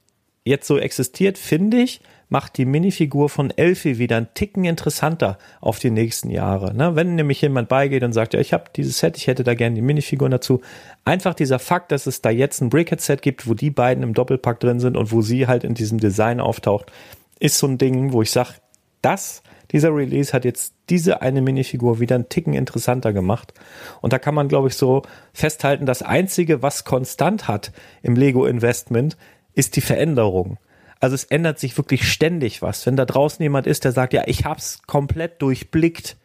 [0.46, 5.80] jetzt so existiert, finde ich, macht die Minifigur von Elfie wieder einen Ticken interessanter auf
[5.80, 6.74] die nächsten Jahre.
[6.74, 6.96] Ne?
[6.96, 9.76] Wenn nämlich jemand beigeht und sagt, ja, ich habe dieses Set, ich hätte da gerne
[9.76, 10.62] die Minifiguren dazu.
[11.04, 14.60] Einfach dieser Fakt, dass es da jetzt ein Brickhead-Set gibt, wo die beiden im Doppelpack
[14.60, 16.92] drin sind und wo sie halt in diesem Design auftaucht,
[17.40, 18.54] ist so ein Ding, wo ich sage,
[19.02, 23.54] das, dieser Release hat jetzt diese eine Minifigur wieder einen Ticken interessanter gemacht.
[24.02, 25.02] Und da kann man, glaube ich, so
[25.34, 29.18] festhalten, das Einzige, was konstant hat im Lego-Investment,
[29.56, 30.58] ist die Veränderung.
[31.00, 32.86] Also es ändert sich wirklich ständig was.
[32.86, 36.18] Wenn da draußen jemand ist, der sagt, ja, ich hab's komplett durchblickt.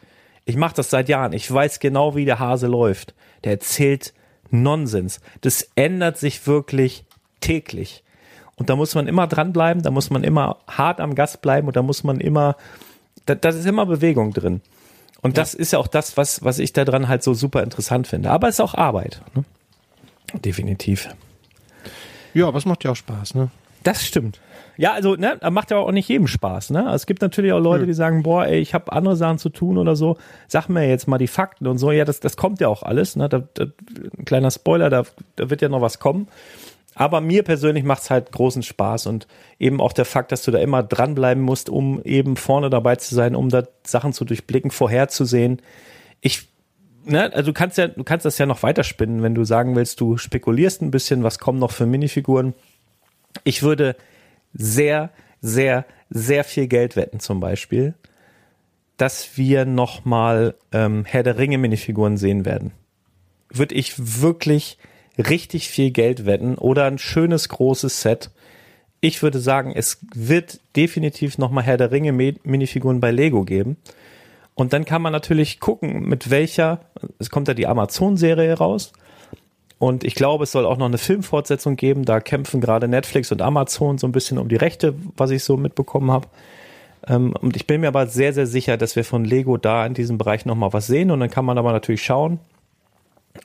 [0.45, 1.33] Ich mache das seit Jahren.
[1.33, 3.15] Ich weiß genau, wie der Hase läuft.
[3.45, 4.13] Der erzählt
[4.51, 5.21] Nonsens.
[5.41, 7.05] Das ändert sich wirklich
[7.41, 8.03] täglich.
[8.57, 11.77] Und da muss man immer dranbleiben, da muss man immer hart am Gast bleiben und
[11.77, 12.57] da muss man immer,
[13.25, 14.61] da, da ist immer Bewegung drin.
[15.23, 15.43] Und ja.
[15.43, 18.31] das ist ja auch das, was, was ich daran halt so super interessant finde.
[18.31, 19.23] Aber es ist auch Arbeit.
[19.35, 19.45] Ne?
[20.41, 21.09] Definitiv.
[22.35, 23.51] Ja, aber es macht ja auch Spaß, ne?
[23.83, 24.41] Das stimmt.
[24.77, 26.91] Ja, also, ne, macht ja auch nicht jedem Spaß, ne?
[26.95, 29.79] Es gibt natürlich auch Leute, die sagen, boah, ey, ich habe andere Sachen zu tun
[29.79, 30.17] oder so.
[30.49, 31.91] Sag mir jetzt mal die Fakten und so.
[31.91, 33.29] Ja, das, das kommt ja auch alles, ne?
[33.29, 35.05] Da, da, ein kleiner Spoiler, da,
[35.37, 36.29] da wird ja noch was kommen.
[36.95, 39.27] Aber mir persönlich macht es halt großen Spaß und
[39.59, 43.15] eben auch der Fakt, dass du da immer dranbleiben musst, um eben vorne dabei zu
[43.15, 45.63] sein, um da Sachen zu durchblicken, vorherzusehen.
[46.21, 46.50] Ich,
[47.05, 50.01] ne, also du kannst ja, du kannst das ja noch weiterspinnen, wenn du sagen willst,
[50.01, 52.55] du spekulierst ein bisschen, was kommen noch für Minifiguren.
[53.45, 53.97] Ich würde
[54.53, 55.11] sehr,
[55.41, 57.95] sehr, sehr viel Geld wetten zum Beispiel,
[58.97, 62.73] dass wir nochmal ähm, Herr der Ringe Minifiguren sehen werden.
[63.49, 64.79] Würde ich wirklich
[65.19, 68.31] richtig viel Geld wetten oder ein schönes großes Set.
[69.01, 73.77] Ich würde sagen, es wird definitiv nochmal Herr der Ringe Minifiguren bei Lego geben.
[74.61, 76.81] Und dann kann man natürlich gucken, mit welcher,
[77.19, 78.93] es kommt ja die Amazon-Serie raus.
[79.79, 82.05] Und ich glaube, es soll auch noch eine Filmfortsetzung geben.
[82.05, 85.57] Da kämpfen gerade Netflix und Amazon so ein bisschen um die Rechte, was ich so
[85.57, 86.29] mitbekommen habe.
[87.09, 89.95] Ähm, und ich bin mir aber sehr, sehr sicher, dass wir von Lego da in
[89.95, 91.11] diesem Bereich nochmal was sehen.
[91.11, 92.39] Und dann kann man aber natürlich schauen,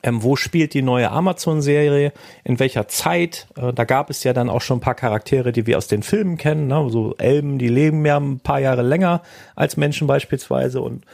[0.02, 2.12] ähm, wo spielt die neue Amazon-Serie?
[2.44, 3.46] In welcher Zeit?
[3.56, 6.02] Äh, da gab es ja dann auch schon ein paar Charaktere, die wir aus den
[6.02, 6.66] Filmen kennen.
[6.66, 6.88] Ne?
[6.90, 9.22] So Elben, die leben ja ein paar Jahre länger
[9.54, 10.80] als Menschen beispielsweise.
[10.80, 11.04] Und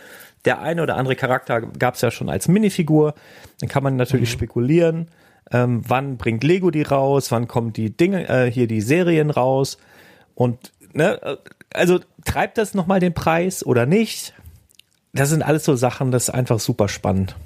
[0.45, 3.15] der eine oder andere Charakter gab es ja schon als Minifigur.
[3.61, 4.35] Dann kann man natürlich mhm.
[4.35, 5.09] spekulieren,
[5.51, 7.31] ähm, wann bringt Lego die raus?
[7.31, 9.79] Wann kommen die Dinge, äh, hier die Serien raus?
[10.35, 11.37] Und ne, äh,
[11.75, 14.35] also treibt das nochmal den Preis oder nicht?
[15.13, 17.37] Das sind alles so Sachen, das ist einfach super spannend.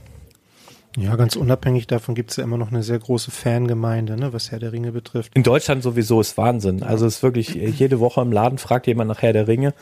[0.97, 4.51] Ja, ganz unabhängig davon gibt es ja immer noch eine sehr große Fangemeinde, ne, was
[4.51, 5.33] Herr der Ringe betrifft.
[5.35, 6.83] In Deutschland sowieso ist Wahnsinn.
[6.83, 9.75] Also es ist wirklich, jede Woche im Laden fragt jemand nach Herr der Ringe.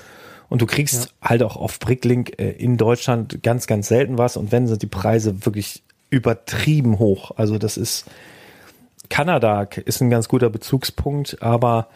[0.48, 1.28] Und du kriegst ja.
[1.30, 4.36] halt auch auf Bricklink äh, in Deutschland ganz, ganz selten was.
[4.36, 7.32] Und wenn sind die Preise wirklich übertrieben hoch.
[7.36, 8.06] Also das ist,
[9.08, 11.88] Kanada ist ein ganz guter Bezugspunkt, aber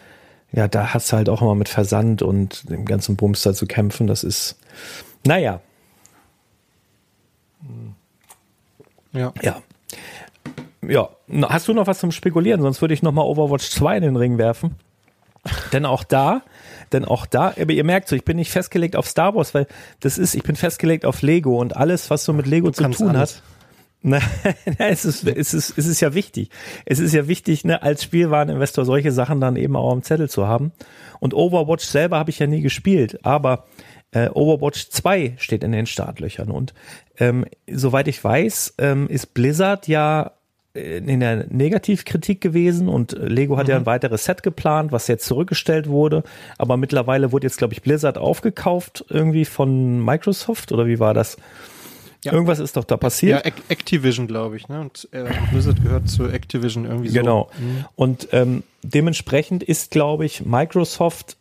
[0.51, 4.07] ja, da hast du halt auch immer mit Versand und dem ganzen Bumster zu kämpfen.
[4.07, 4.57] Das ist,
[5.25, 5.61] naja,
[9.13, 9.33] Ja.
[9.41, 9.61] Ja.
[10.87, 11.09] Ja.
[11.49, 12.61] Hast du noch was zum Spekulieren?
[12.61, 14.75] Sonst würde ich noch mal Overwatch 2 in den Ring werfen.
[15.73, 16.41] denn auch da,
[16.91, 19.67] denn auch da, aber ihr merkt so, ich bin nicht festgelegt auf Star Wars, weil
[19.99, 23.09] das ist, ich bin festgelegt auf Lego und alles, was so mit Lego zu tun
[23.15, 23.35] alles.
[23.35, 23.43] hat.
[24.01, 24.21] Na,
[24.77, 26.49] es ist, es ist, es ist ja wichtig.
[26.85, 30.47] Es ist ja wichtig, ne, als Spielwareninvestor solche Sachen dann eben auch am Zettel zu
[30.47, 30.71] haben.
[31.19, 33.65] Und Overwatch selber habe ich ja nie gespielt, aber
[34.11, 36.49] äh, Overwatch 2 steht in den Startlöchern.
[36.49, 36.73] Und
[37.17, 40.31] ähm, soweit ich weiß, ähm, ist Blizzard ja
[40.73, 43.71] äh, in der Negativkritik gewesen und Lego hat mhm.
[43.71, 46.23] ja ein weiteres Set geplant, was jetzt zurückgestellt wurde.
[46.57, 51.37] Aber mittlerweile wurde jetzt, glaube ich, Blizzard aufgekauft irgendwie von Microsoft oder wie war das?
[52.25, 52.33] Ja.
[52.33, 53.45] Irgendwas ist doch da passiert.
[53.45, 54.81] Ja, Activision, glaube ich, ne?
[54.81, 57.17] Und äh, Blizzard gehört zu Activision irgendwie so.
[57.17, 57.49] Genau.
[57.57, 57.85] Mhm.
[57.95, 61.37] Und ähm, dementsprechend ist, glaube ich, Microsoft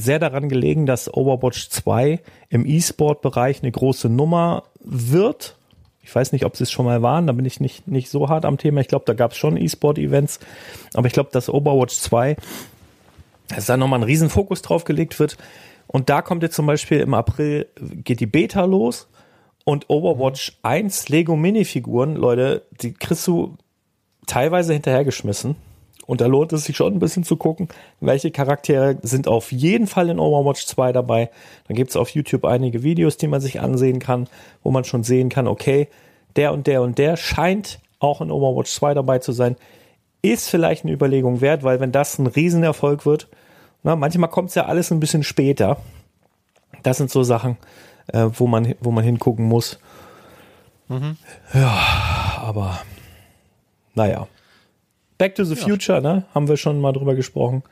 [0.00, 5.56] sehr daran gelegen, dass Overwatch 2 im E-Sport-Bereich eine große Nummer wird.
[6.02, 8.28] Ich weiß nicht, ob sie es schon mal waren, da bin ich nicht, nicht so
[8.28, 8.80] hart am Thema.
[8.80, 10.40] Ich glaube, da gab es schon E-Sport-Events.
[10.94, 12.36] Aber ich glaube, dass Overwatch 2,
[13.48, 15.36] dass da nochmal ein Riesenfokus drauf gelegt wird.
[15.86, 19.08] Und da kommt jetzt zum Beispiel im April, geht die Beta los.
[19.64, 23.56] Und Overwatch 1 Lego Minifiguren, Leute, die kriegst du
[24.26, 25.56] teilweise hinterhergeschmissen.
[26.10, 27.68] Und da lohnt es sich schon ein bisschen zu gucken,
[28.00, 31.30] welche Charaktere sind auf jeden Fall in Overwatch 2 dabei.
[31.68, 34.26] Dann gibt es auf YouTube einige Videos, die man sich ansehen kann,
[34.64, 35.86] wo man schon sehen kann, okay,
[36.34, 39.54] der und der und der scheint auch in Overwatch 2 dabei zu sein.
[40.20, 43.28] Ist vielleicht eine Überlegung wert, weil wenn das ein Riesenerfolg wird,
[43.84, 45.76] na, manchmal kommt es ja alles ein bisschen später.
[46.82, 47.56] Das sind so Sachen,
[48.08, 49.78] äh, wo, man, wo man hingucken muss.
[50.88, 51.16] Mhm.
[51.54, 52.80] Ja, aber
[53.94, 54.26] naja.
[55.20, 55.60] Back to the ja.
[55.60, 56.24] Future, ne?
[56.34, 57.62] Haben wir schon mal drüber gesprochen.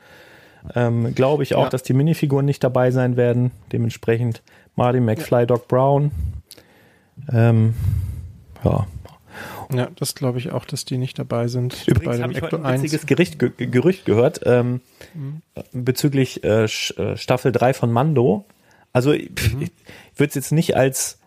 [0.75, 1.69] Ähm, Glaube ich auch, ja.
[1.69, 3.49] dass die Minifiguren nicht dabei sein werden.
[3.71, 4.43] Dementsprechend
[4.75, 5.45] Marty McFly, ja.
[5.47, 6.11] Doc Brown.
[7.33, 7.73] Ähm,
[8.63, 8.85] ja.
[9.73, 11.87] Ja, das glaube ich auch, dass die nicht dabei sind.
[11.87, 14.81] Übrigens habe ich heute ein witziges Gericht, Ge Gerücht gehört ähm,
[15.15, 15.41] mhm.
[15.71, 18.45] bezüglich äh, äh Staffel 3 von Mando.
[18.93, 19.15] Also mhm.
[19.17, 21.17] ich, ich würde es jetzt nicht als,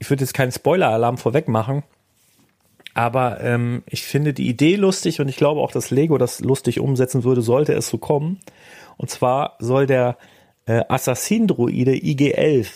[0.00, 1.84] ich würde jetzt keinen Spoiler-Alarm vorweg machen,
[2.98, 6.80] aber ähm, ich finde die Idee lustig und ich glaube auch, dass Lego das lustig
[6.80, 8.40] umsetzen würde, sollte es so kommen.
[8.96, 10.16] Und zwar soll der
[10.66, 12.66] äh, Assassin-Druide IG-11,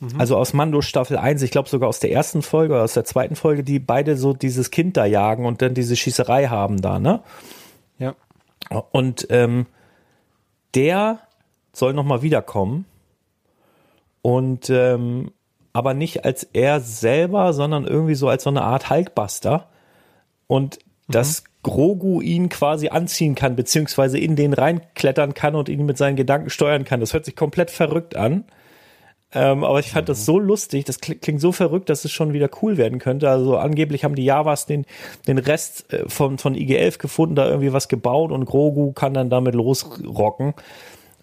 [0.00, 0.08] mhm.
[0.18, 3.04] also aus Mando Staffel 1, ich glaube sogar aus der ersten Folge oder aus der
[3.04, 6.98] zweiten Folge, die beide so dieses Kind da jagen und dann diese Schießerei haben da,
[6.98, 7.22] ne?
[8.00, 8.16] Ja.
[8.90, 9.66] Und ähm,
[10.74, 11.20] der
[11.72, 12.86] soll nochmal wiederkommen.
[14.20, 15.30] Und ähm,
[15.74, 19.68] aber nicht als er selber, sondern irgendwie so als so eine Art Hulkbuster.
[20.46, 21.12] Und mhm.
[21.12, 26.16] dass Grogu ihn quasi anziehen kann, beziehungsweise in den reinklettern kann und ihn mit seinen
[26.16, 27.00] Gedanken steuern kann.
[27.00, 28.44] Das hört sich komplett verrückt an.
[29.32, 30.12] Ähm, aber ich fand mhm.
[30.12, 33.28] das so lustig, das klingt so verrückt, dass es schon wieder cool werden könnte.
[33.28, 34.86] Also angeblich haben die Javas den,
[35.26, 39.30] den Rest äh, von, von IG-11 gefunden, da irgendwie was gebaut und Grogu kann dann
[39.30, 40.54] damit losrocken.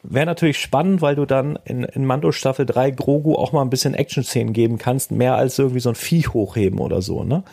[0.03, 3.69] Wäre natürlich spannend, weil du dann in, in Mando Staffel 3 Grogu auch mal ein
[3.69, 7.43] bisschen Action-Szenen geben kannst, mehr als irgendwie so ein Vieh hochheben oder so, ne?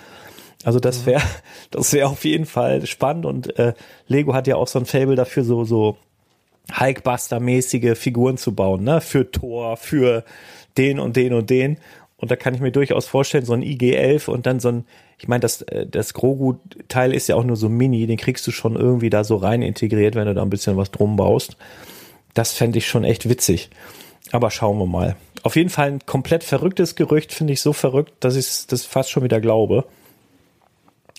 [0.64, 1.22] Also das wäre,
[1.70, 3.74] das wäre auf jeden Fall spannend und äh,
[4.06, 5.96] Lego hat ja auch so ein Fable dafür, so so
[6.72, 9.00] Hulkbuster-mäßige Figuren zu bauen, ne?
[9.00, 10.24] Für Thor, für
[10.76, 11.78] den und den und den.
[12.16, 14.84] Und da kann ich mir durchaus vorstellen, so ein IG-11 und dann so ein,
[15.18, 18.50] ich meine, das, äh, das Grogu-Teil ist ja auch nur so mini, den kriegst du
[18.50, 21.56] schon irgendwie da so rein integriert, wenn du da ein bisschen was drum baust.
[22.38, 23.68] Das fände ich schon echt witzig.
[24.30, 25.16] Aber schauen wir mal.
[25.42, 29.10] Auf jeden Fall ein komplett verrücktes Gerücht, finde ich so verrückt, dass ich das fast
[29.10, 29.86] schon wieder glaube.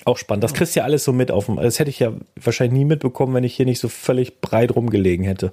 [0.05, 0.45] Auch spannend.
[0.45, 1.57] Das kriegst du ja alles so mit auf dem.
[1.57, 5.25] Das hätte ich ja wahrscheinlich nie mitbekommen, wenn ich hier nicht so völlig breit rumgelegen
[5.25, 5.51] hätte.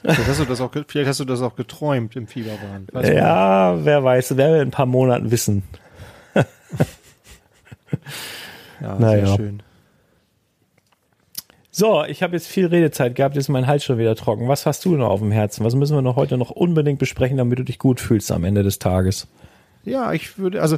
[0.00, 2.86] Vielleicht hast du das auch, vielleicht hast du das auch geträumt im Fieberwahn.
[3.04, 3.84] ja, du?
[3.84, 5.62] wer weiß, werden wir in ein paar Monaten wissen.
[6.34, 6.44] ja,
[8.98, 9.26] naja.
[9.26, 9.62] sehr schön.
[11.80, 14.48] So, ich habe jetzt viel Redezeit gehabt, jetzt ist mein Hals schon wieder trocken.
[14.48, 15.64] Was hast du noch auf dem Herzen?
[15.64, 18.62] Was müssen wir noch heute noch unbedingt besprechen, damit du dich gut fühlst am Ende
[18.62, 19.28] des Tages?
[19.86, 20.76] Ja, ich würde, also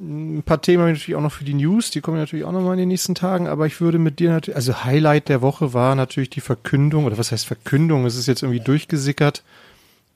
[0.00, 2.52] ein paar Themen habe ich natürlich auch noch für die News, die kommen natürlich auch
[2.52, 5.42] noch mal in den nächsten Tagen, aber ich würde mit dir natürlich, also Highlight der
[5.42, 9.42] Woche war natürlich die Verkündung, oder was heißt Verkündung, es ist jetzt irgendwie durchgesickert,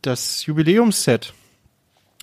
[0.00, 1.34] das Jubiläumsset.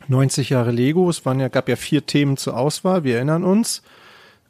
[0.08, 3.84] 90 Jahre Lego, es waren ja, gab ja vier Themen zur Auswahl, wir erinnern uns.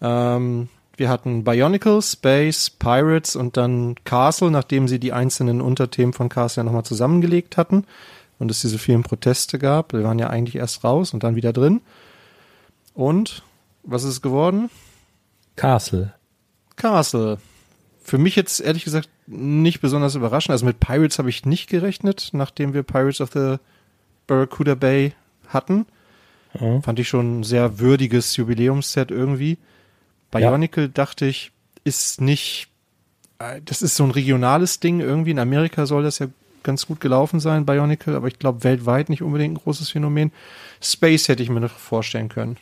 [0.02, 6.30] Ähm, wir hatten Bionicle, Space, Pirates und dann Castle, nachdem sie die einzelnen Unterthemen von
[6.30, 7.86] Castle ja nochmal zusammengelegt hatten
[8.40, 9.94] und es diese vielen Proteste gab.
[9.94, 11.82] Wir waren ja eigentlich erst raus und dann wieder drin.
[12.94, 13.44] Und
[13.84, 14.70] was ist es geworden?
[15.56, 16.14] Castle.
[16.76, 17.38] Castle.
[18.02, 20.52] Für mich jetzt ehrlich gesagt nicht besonders überraschend.
[20.52, 23.58] Also mit Pirates habe ich nicht gerechnet, nachdem wir Pirates of the
[24.28, 25.14] Barracuda Bay
[25.48, 25.86] hatten.
[26.60, 26.84] Mhm.
[26.84, 29.58] Fand ich schon ein sehr würdiges Jubiläumsset irgendwie.
[30.40, 30.90] Bionicle ja.
[30.90, 31.52] dachte ich,
[31.84, 32.68] ist nicht,
[33.40, 35.32] äh, das ist so ein regionales Ding irgendwie.
[35.32, 36.28] In Amerika soll das ja
[36.64, 40.32] ganz gut gelaufen sein, Bionicle, aber ich glaube weltweit nicht unbedingt ein großes Phänomen.
[40.82, 42.58] Space hätte ich mir noch vorstellen können.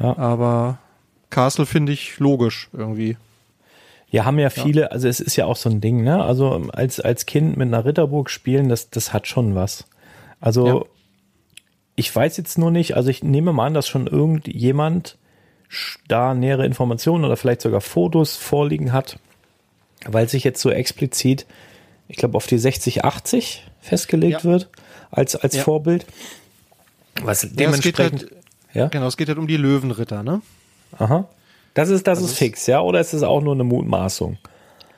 [0.00, 0.16] Ja.
[0.16, 0.78] Aber
[1.30, 3.16] Castle finde ich logisch irgendwie.
[4.10, 4.86] Ja, haben ja viele, ja.
[4.88, 6.22] also es ist ja auch so ein Ding, ne?
[6.22, 9.86] Also als, als Kind mit einer Ritterburg spielen, das, das hat schon was.
[10.38, 10.84] Also ja.
[11.96, 15.16] ich weiß jetzt nur nicht, also ich nehme mal an, dass schon irgendjemand
[16.08, 19.18] da nähere Informationen oder vielleicht sogar Fotos vorliegen hat,
[20.06, 21.46] weil sich jetzt so explizit,
[22.08, 24.50] ich glaube, auf die 6080 festgelegt ja.
[24.50, 24.68] wird
[25.10, 26.06] als, als Vorbild.
[27.22, 28.42] Was dementsprechend halt
[28.74, 28.88] ja?
[28.88, 30.42] Genau, es geht halt um die Löwenritter, ne?
[30.98, 31.28] Aha.
[31.74, 32.80] Das ist, das, das ist fix, ja?
[32.80, 34.38] Oder ist es auch nur eine Mutmaßung?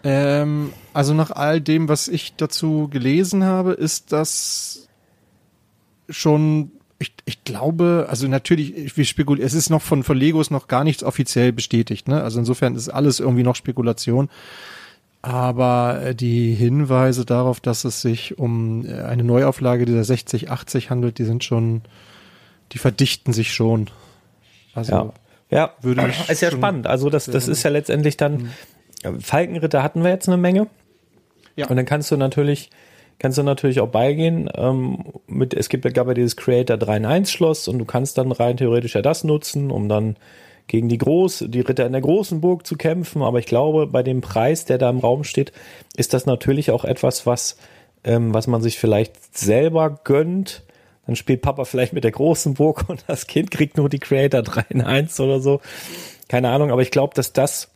[0.02, 4.88] Ähm, also nach all dem, was ich dazu gelesen habe, ist das
[6.08, 6.72] schon,
[7.05, 10.85] ich, ich glaube, also natürlich, wir spekulieren, es ist noch von, von Legos noch gar
[10.85, 12.23] nichts offiziell bestätigt, ne?
[12.23, 14.31] Also insofern ist alles irgendwie noch Spekulation.
[15.21, 21.19] Aber äh, die Hinweise darauf, dass es sich um äh, eine Neuauflage dieser 6080 handelt,
[21.19, 21.83] die sind schon,
[22.73, 23.90] die verdichten sich schon.
[24.75, 25.12] Also ja.
[25.51, 26.87] Ja, würde ich ist ja spannend.
[26.87, 28.51] Also das, das ist ja letztendlich dann,
[29.05, 29.21] mhm.
[29.21, 30.69] Falkenritter hatten wir jetzt eine Menge.
[31.55, 31.69] Ja.
[31.69, 32.71] Und dann kannst du natürlich,
[33.18, 34.50] kannst du natürlich auch beigehen.
[34.57, 38.18] Ähm, mit, es gibt, gab ja dieses Creator 3 in 1 Schloss und du kannst
[38.18, 40.16] dann rein theoretisch ja das nutzen, um dann
[40.66, 43.22] gegen die Groß, die Ritter in der großen Burg zu kämpfen.
[43.22, 45.53] Aber ich glaube, bei dem Preis, der da im Raum steht,
[45.96, 47.59] ist das natürlich auch etwas, was,
[48.03, 50.62] ähm, was man sich vielleicht selber gönnt
[51.07, 54.42] dann spielt Papa vielleicht mit der großen Burg und das Kind kriegt nur die Creator
[54.42, 55.61] 3 in 1 oder so.
[56.29, 57.70] Keine Ahnung, aber ich glaube, dass das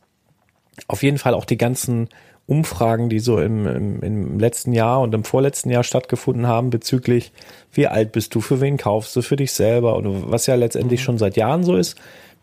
[0.86, 2.08] auf jeden Fall auch die ganzen
[2.48, 7.30] Umfragen, die so im, im, im letzten Jahr und im vorletzten Jahr stattgefunden haben, bezüglich
[7.72, 11.00] wie alt bist du, für wen kaufst du, für dich selber und was ja letztendlich
[11.00, 11.04] mhm.
[11.04, 11.96] schon seit Jahren so ist.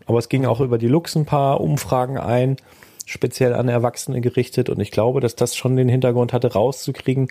[0.06, 2.58] Aber es ging auch über die Lux ein paar Umfragen ein,
[3.08, 7.30] speziell an Erwachsene gerichtet und ich glaube, dass das schon den Hintergrund hatte, rauszukriegen,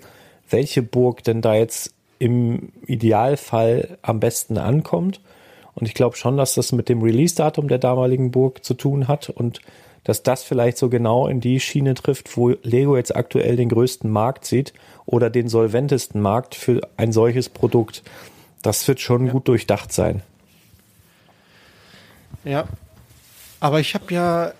[0.51, 5.21] welche Burg denn da jetzt im Idealfall am besten ankommt.
[5.77, 9.31] Und ich glaube schon, dass das mit dem Release-Datum der damaligen Burg zu tun hat
[9.31, 9.61] und
[10.05, 14.11] dass das vielleicht so genau in die Schiene trifft, wo Lego jetzt aktuell den größten
[14.11, 14.73] Markt sieht
[15.07, 18.03] oder den solventesten Markt für ein solches Produkt.
[18.63, 19.33] Das wird schon ja.
[19.33, 20.23] gut durchdacht sein.
[22.45, 22.65] Ja.
[23.61, 24.53] Aber ich habe ja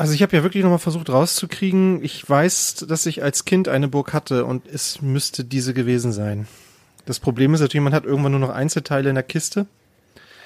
[0.00, 2.02] also ich habe ja wirklich nochmal versucht rauszukriegen.
[2.02, 6.48] Ich weiß, dass ich als Kind eine Burg hatte und es müsste diese gewesen sein.
[7.04, 9.66] Das Problem ist natürlich, man hat irgendwann nur noch Einzelteile in der Kiste.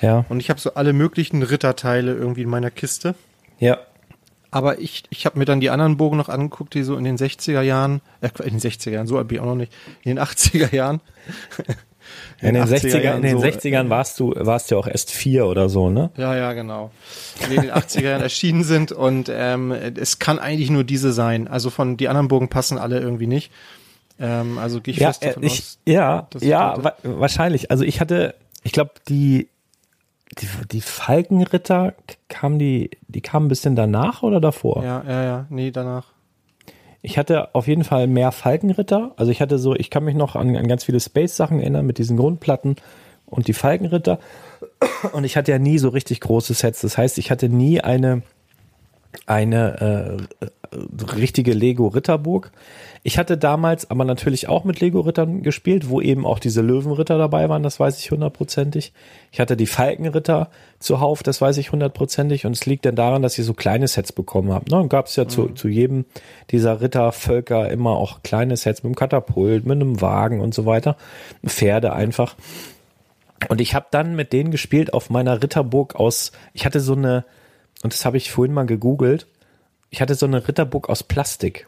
[0.01, 0.25] Ja.
[0.29, 3.15] Und ich habe so alle möglichen Ritterteile irgendwie in meiner Kiste.
[3.65, 3.79] Ja.
[4.51, 7.17] Aber ich, ich habe mir dann die anderen Bogen noch angeguckt, die so in den
[7.17, 10.15] 60er Jahren, äh, in den 60er Jahren, so alt bin ich auch noch nicht, in
[10.15, 11.01] den 80er Jahren.
[12.41, 15.11] in, in den 60er, Jahren in den so, 60ern warst du, warst du auch erst
[15.11, 16.11] vier oder so, ne?
[16.17, 16.93] Ja, ja, genau.
[17.51, 21.49] Die in den 80er Jahren erschienen sind und ähm, es kann eigentlich nur diese sein.
[21.49, 23.51] Also von die anderen Bogen passen alle irgendwie nicht.
[24.21, 25.79] Ähm, also gehe ich ja, fest davon ich, aus.
[25.85, 27.73] Ja, ja, wa wahrscheinlich.
[27.73, 29.49] Also ich hatte, ich glaube, die
[30.35, 31.95] die, die Falkenritter
[32.29, 34.83] kamen die, die kamen ein bisschen danach oder davor?
[34.83, 36.07] Ja, ja, ja, nee, danach.
[37.03, 39.13] Ich hatte auf jeden Fall mehr Falkenritter.
[39.17, 41.99] Also ich hatte so, ich kann mich noch an, an ganz viele Space-Sachen erinnern mit
[41.99, 42.77] diesen Grundplatten
[43.27, 44.19] und die Falkenritter.
[45.13, 46.81] Und ich hatte ja nie so richtig große Sets.
[46.81, 48.23] Das heißt, ich hatte nie eine,
[49.27, 50.47] eine äh,
[51.15, 52.51] richtige Lego-Ritterburg.
[53.03, 57.49] Ich hatte damals aber natürlich auch mit Lego-Rittern gespielt, wo eben auch diese Löwenritter dabei
[57.51, 58.95] waren, das weiß ich hundertprozentig.
[59.31, 60.49] Ich hatte die Falkenritter
[60.79, 62.47] zuhauf, das weiß ich hundertprozentig.
[62.47, 64.71] Und es liegt dann daran, dass ich so kleine Sets bekommen habe.
[64.71, 64.79] Ne?
[64.79, 65.29] Und gab es ja mhm.
[65.29, 66.07] zu, zu jedem
[66.51, 70.97] dieser Rittervölker immer auch kleine Sets mit einem Katapult, mit einem Wagen und so weiter.
[71.47, 72.37] Pferde einfach.
[73.49, 77.25] Und ich habe dann mit denen gespielt auf meiner Ritterburg aus, ich hatte so eine,
[77.83, 79.27] und das habe ich vorhin mal gegoogelt,
[79.95, 81.67] ich hatte so eine Ritterburg aus Plastik.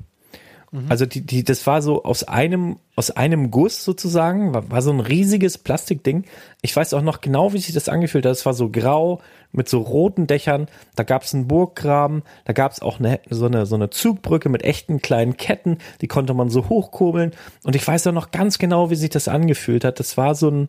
[0.72, 0.86] Mhm.
[0.88, 4.90] Also die, die, das war so aus einem, aus einem Guss sozusagen, war, war so
[4.90, 6.24] ein riesiges Plastikding.
[6.60, 8.32] Ich weiß auch noch genau, wie sich das angefühlt hat.
[8.32, 9.20] Es war so grau
[9.52, 10.66] mit so roten Dächern.
[10.96, 14.48] Da gab es einen Burggraben, da gab es auch eine, so, eine, so eine Zugbrücke
[14.48, 17.30] mit echten kleinen Ketten, die konnte man so hochkurbeln.
[17.62, 20.00] Und ich weiß auch noch ganz genau, wie sich das angefühlt hat.
[20.00, 20.68] Das war so ein,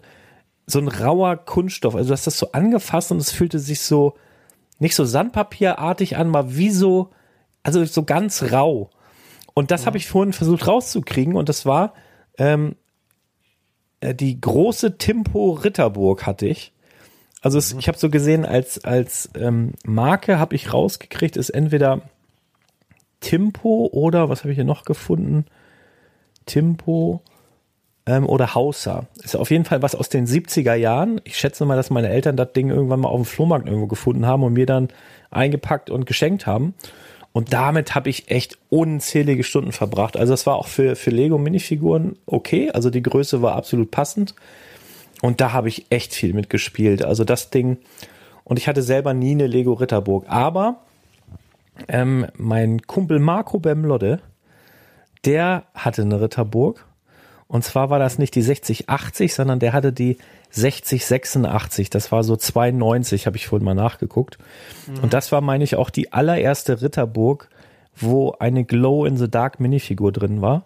[0.67, 1.95] so ein rauer Kunststoff.
[1.95, 4.13] Also du hast das so angefasst und es fühlte sich so
[4.79, 7.09] nicht so Sandpapierartig an, mal wie so,
[7.67, 8.89] also so ganz rau.
[9.53, 9.85] Und das mhm.
[9.87, 11.93] habe ich vorhin versucht rauszukriegen und das war
[12.37, 12.75] ähm,
[13.99, 16.71] äh, die große Timpo Ritterburg hatte ich.
[17.41, 17.79] Also es, mhm.
[17.79, 22.03] ich habe so gesehen, als, als ähm, Marke habe ich rausgekriegt, ist entweder
[23.19, 25.45] Timpo oder was habe ich hier noch gefunden?
[26.45, 27.21] Timpo
[28.05, 29.07] ähm, oder Hauser.
[29.21, 31.19] Ist auf jeden Fall was aus den 70er Jahren.
[31.25, 34.25] Ich schätze mal, dass meine Eltern das Ding irgendwann mal auf dem Flohmarkt irgendwo gefunden
[34.25, 34.87] haben und mir dann
[35.31, 36.73] eingepackt und geschenkt haben.
[37.37, 40.17] Und damit habe ich echt unzählige Stunden verbracht.
[40.17, 42.71] Also das war auch für, für Lego Minifiguren okay.
[42.71, 44.33] Also die Größe war absolut passend.
[45.21, 47.05] Und da habe ich echt viel mitgespielt.
[47.05, 47.77] Also das Ding.
[48.43, 50.25] Und ich hatte selber nie eine Lego Ritterburg.
[50.27, 50.77] Aber
[51.87, 54.19] ähm, mein Kumpel Marco Bemlodde,
[55.23, 56.87] der hatte eine Ritterburg.
[57.47, 60.17] Und zwar war das nicht die 6080, sondern der hatte die
[60.51, 61.89] 6086.
[61.89, 64.37] Das war so 92, habe ich vorhin mal nachgeguckt.
[64.87, 65.03] Mhm.
[65.03, 67.49] Und das war, meine ich, auch die allererste Ritterburg,
[67.95, 70.63] wo eine Glow-in-the-Dark Minifigur drin war.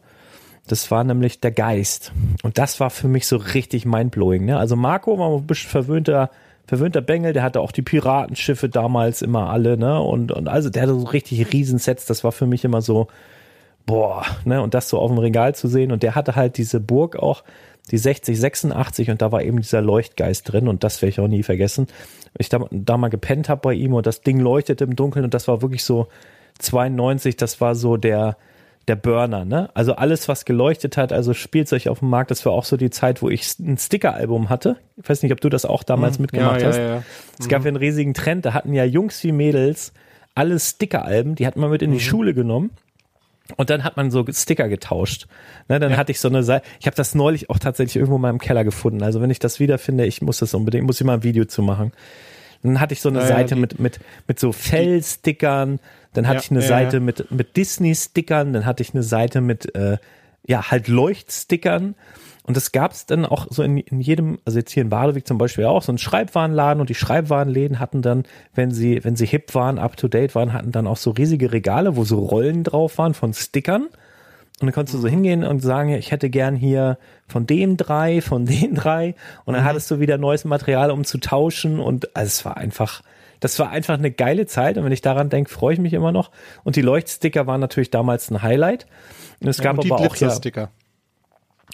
[0.68, 2.12] Das war nämlich der Geist.
[2.44, 4.46] Und das war für mich so richtig mindblowing.
[4.46, 4.58] Ne?
[4.58, 6.30] Also Marco war ein bisschen verwöhnter,
[6.68, 10.00] verwöhnter Bengel, der hatte auch die Piratenschiffe damals immer alle, ne?
[10.00, 12.06] Und, und also der hatte so richtig Riesensets.
[12.06, 13.08] Das war für mich immer so,
[13.86, 15.92] boah, ne, und das so auf dem Regal zu sehen.
[15.92, 17.44] Und der hatte halt diese Burg auch,
[17.90, 21.28] die 60, 86 und da war eben dieser Leuchtgeist drin und das werde ich auch
[21.28, 21.88] nie vergessen.
[22.38, 25.34] Ich da, da mal gepennt habe bei ihm und das Ding leuchtete im Dunkeln und
[25.34, 26.08] das war wirklich so
[26.60, 28.38] 92, das war so der,
[28.88, 29.70] der Burner, ne?
[29.74, 32.90] Also alles, was geleuchtet hat, also Spielzeug auf dem Markt, das war auch so die
[32.90, 34.78] Zeit, wo ich ein Sticker-Album hatte.
[34.98, 36.24] Ich weiß nicht, ob du das auch damals mhm.
[36.24, 36.78] mitgemacht ja, hast.
[36.78, 37.04] Ja, ja.
[37.40, 39.94] Es gab ja einen riesigen Trend, da hatten ja Jungs wie Mädels
[40.34, 42.02] alle Sticker-Alben, die hat man mit in die mhm.
[42.02, 42.72] Schule genommen
[43.58, 45.28] und dann hat man so Sticker getauscht.
[45.68, 45.98] Ne, dann ja.
[45.98, 46.66] hatte ich so eine Seite.
[46.80, 49.04] Ich habe das neulich auch tatsächlich irgendwo in meinem Keller gefunden.
[49.04, 51.62] Also wenn ich das wiederfinde, ich muss das unbedingt, muss ich mal ein Video zu
[51.62, 51.92] machen.
[52.64, 55.80] Dann hatte ich so eine ja, Seite ja, mit, mit, mit so Fellstickern.
[56.14, 58.54] Dann hatte ich eine Seite mit, mit Disney-Stickern.
[58.54, 59.98] Dann hatte ich eine Seite mit, äh,
[60.46, 61.96] ja, halt Leuchtstickern.
[62.52, 65.26] Und das gab es dann auch so in, in jedem, also jetzt hier in Badewig
[65.26, 69.26] zum Beispiel auch, so ein Schreibwarenladen und die Schreibwarenläden hatten dann, wenn sie, wenn sie
[69.26, 72.66] hip waren, up to date waren, hatten dann auch so riesige Regale, wo so Rollen
[72.66, 73.84] drauf waren von Stickern.
[73.84, 75.12] Und dann konntest du so mhm.
[75.12, 79.16] hingehen und sagen, ich hätte gern hier von dem drei, von den drei.
[79.46, 79.68] Und dann mhm.
[79.70, 81.80] hattest du wieder neues Material, um zu tauschen.
[81.80, 83.02] Und also es war einfach,
[83.40, 84.78] das war einfach eine geile Zeit.
[84.78, 86.32] Und wenn ich daran denke, freue ich mich immer noch.
[86.66, 88.88] Und die Leuchtsticker waren natürlich damals ein Highlight.
[89.40, 90.36] Und es ja, gab und aber auch ja,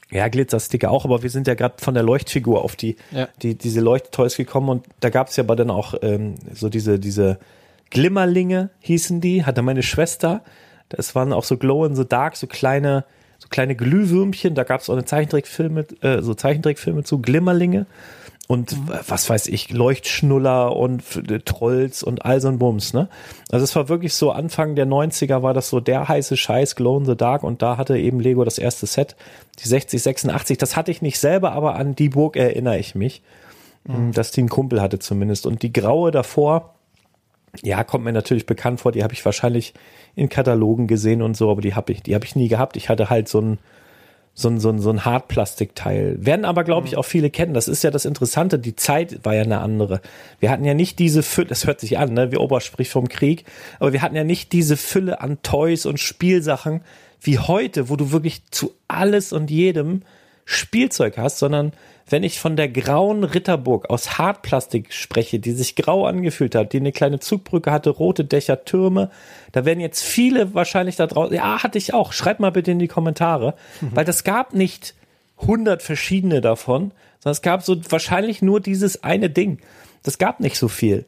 [0.09, 3.27] ja, Glitzersticker auch, aber wir sind ja gerade von der Leuchtfigur auf die, ja.
[3.41, 6.99] die diese Leuchttoys gekommen und da gab es ja aber dann auch ähm, so diese,
[6.99, 7.39] diese
[7.89, 10.43] Glimmerlinge hießen die, hatte meine Schwester.
[10.89, 13.05] Das waren auch so Glow in the Dark, so kleine,
[13.37, 14.55] so kleine Glühwürmchen.
[14.55, 17.85] Da gab es auch eine Zeichentrickfilme, äh, so Zeichentrickfilme zu Glimmerlinge
[18.47, 18.89] und mhm.
[19.07, 21.03] was weiß ich, Leuchtschnuller und
[21.45, 23.09] Trolls und all so ein Bums, ne?
[23.51, 26.97] Also es war wirklich so, Anfang der 90er war das so der heiße Scheiß, Glow
[26.97, 29.15] in the Dark und da hatte eben Lego das erste Set,
[29.59, 33.21] die 60, 86, das hatte ich nicht selber, aber an die Burg erinnere ich mich,
[33.83, 34.13] mhm.
[34.13, 36.73] dass die ein Kumpel hatte zumindest und die graue davor,
[37.63, 38.91] Ja, kommt mir natürlich bekannt vor.
[38.91, 39.73] Die habe ich wahrscheinlich
[40.15, 42.77] in Katalogen gesehen und so, aber die habe ich, die habe ich nie gehabt.
[42.77, 43.59] Ich hatte halt so ein
[44.39, 46.23] so ein, so ein, so ein Hartplastikteil.
[46.23, 46.99] Werden aber, glaube ich, mhm.
[46.99, 47.55] auch viele kennen.
[47.55, 48.59] Das ist ja das Interessante.
[48.59, 49.99] Die Zeit war ja eine andere.
[50.39, 52.31] Wir hatten ja nicht diese Fülle, das hört sich an, ne?
[52.31, 53.45] wie Ober spricht vom Krieg,
[53.79, 56.81] aber wir hatten ja nicht diese Fülle an Toys und Spielsachen
[57.19, 60.03] wie heute, wo du wirklich zu alles und jedem
[60.45, 61.73] Spielzeug hast, sondern
[62.09, 66.77] wenn ich von der grauen Ritterburg aus Hartplastik spreche, die sich grau angefühlt hat, die
[66.77, 69.11] eine kleine Zugbrücke hatte, rote Dächer, Türme,
[69.51, 72.79] da werden jetzt viele wahrscheinlich da draußen, ja, hatte ich auch, schreibt mal bitte in
[72.79, 73.91] die Kommentare, mhm.
[73.93, 74.95] weil das gab nicht
[75.37, 79.59] hundert verschiedene davon, sondern es gab so wahrscheinlich nur dieses eine Ding.
[80.03, 81.05] Das gab nicht so viel.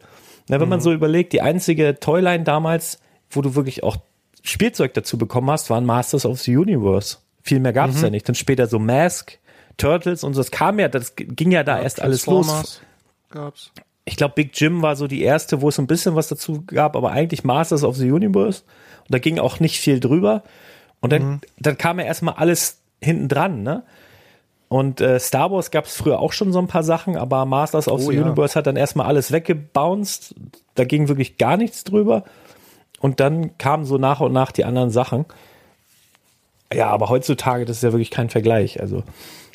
[0.49, 0.71] Na, wenn mhm.
[0.71, 3.97] man so überlegt, die einzige Toyline damals, wo du wirklich auch
[4.43, 7.17] Spielzeug dazu bekommen hast, waren Masters of the Universe.
[7.43, 8.03] Viel mehr gab es mhm.
[8.03, 8.27] ja nicht.
[8.27, 9.37] Dann später so Mask,
[9.79, 10.41] Turtles und so.
[10.41, 12.81] Das kam ja, das ging ja da ja, erst alles los.
[13.29, 13.71] Gab's.
[14.05, 16.95] Ich glaube, Big Jim war so die erste, wo es ein bisschen was dazu gab,
[16.95, 18.63] aber eigentlich Masters of the Universe.
[19.01, 20.43] Und da ging auch nicht viel drüber.
[20.99, 21.41] Und dann, mhm.
[21.59, 23.83] dann kam ja erstmal alles hinten dran, ne?
[24.67, 27.87] Und äh, Star Wars gab es früher auch schon so ein paar Sachen, aber Masters
[27.87, 28.21] of oh, the ja.
[28.21, 30.35] Universe hat dann erstmal alles weggebounced.
[30.75, 32.23] Da ging wirklich gar nichts drüber.
[32.99, 35.25] Und dann kamen so nach und nach die anderen Sachen.
[36.71, 38.79] Ja, aber heutzutage, das ist ja wirklich kein Vergleich.
[38.79, 39.03] Also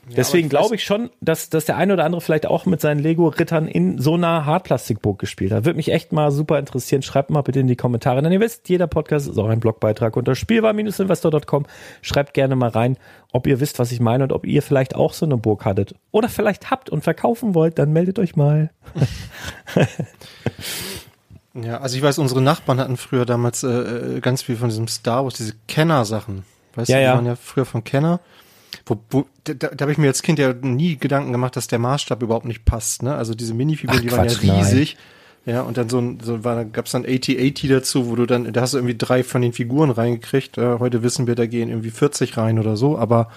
[0.09, 2.99] ja, deswegen glaube ich schon, dass, dass der eine oder andere vielleicht auch mit seinen
[2.99, 5.65] Lego-Rittern in so einer Hartplastikburg gespielt hat.
[5.65, 7.03] Würde mich echt mal super interessieren.
[7.03, 8.21] Schreibt mal bitte in die Kommentare.
[8.23, 11.67] Denn ihr wisst, jeder Podcast ist auch ein Blogbeitrag unter spielbar-investor.com.
[12.03, 12.99] Schreibt gerne mal rein,
[13.33, 15.95] ob ihr wisst, was ich meine und ob ihr vielleicht auch so eine Burg hattet.
[16.11, 18.71] Oder vielleicht habt und verkaufen wollt, dann meldet euch mal.
[21.55, 24.89] Ja, also ich weiß, unsere Nachbarn hatten früher damals äh, äh, ganz viel von diesem
[24.89, 26.45] Star Wars, diese Kenner-Sachen.
[26.75, 27.15] Weißt ja, du, die ja.
[27.15, 28.19] waren ja früher von Kenner.
[28.87, 31.79] Wo, wo, da, da habe ich mir als Kind ja nie Gedanken gemacht, dass der
[31.79, 33.03] Maßstab überhaupt nicht passt.
[33.03, 33.15] Ne?
[33.15, 34.97] Also diese Minifiguren, die waren ja riesig.
[34.97, 35.05] Nein.
[35.47, 38.63] Ja, und dann so ein, so war, gab's dann AT-80 dazu, wo du dann, da
[38.63, 40.57] hast du irgendwie drei von den Figuren reingekriegt.
[40.57, 43.31] Äh, heute wissen wir, da gehen irgendwie 40 rein oder so, aber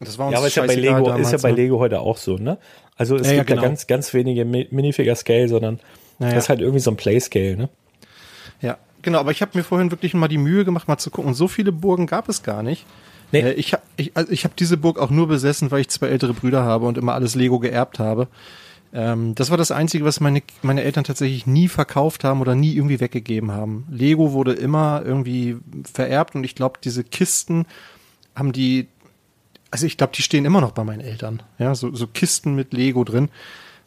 [0.00, 1.56] das war uns ja, aber ist ja bei Lego, damals, ist ja bei ne?
[1.56, 2.56] Lego heute auch so, ne?
[2.96, 3.62] Also es ja, gibt ja, genau.
[3.62, 5.80] da ganz, ganz wenige Minifigure-Scale, sondern
[6.18, 6.34] naja.
[6.34, 7.68] Das ist halt irgendwie so ein Playscale, ne?
[8.60, 11.28] Ja, genau, aber ich habe mir vorhin wirklich mal die Mühe gemacht, mal zu gucken.
[11.28, 12.86] Und so viele Burgen gab es gar nicht.
[13.32, 13.40] Nee.
[13.40, 16.08] Äh, ich habe ich, also ich hab diese Burg auch nur besessen, weil ich zwei
[16.08, 18.28] ältere Brüder habe und immer alles Lego geerbt habe.
[18.92, 22.74] Ähm, das war das Einzige, was meine, meine Eltern tatsächlich nie verkauft haben oder nie
[22.74, 23.86] irgendwie weggegeben haben.
[23.90, 25.56] Lego wurde immer irgendwie
[25.92, 27.66] vererbt und ich glaube, diese Kisten
[28.34, 28.88] haben die,
[29.70, 31.42] also ich glaube, die stehen immer noch bei meinen Eltern.
[31.58, 33.28] Ja, so, so Kisten mit Lego drin.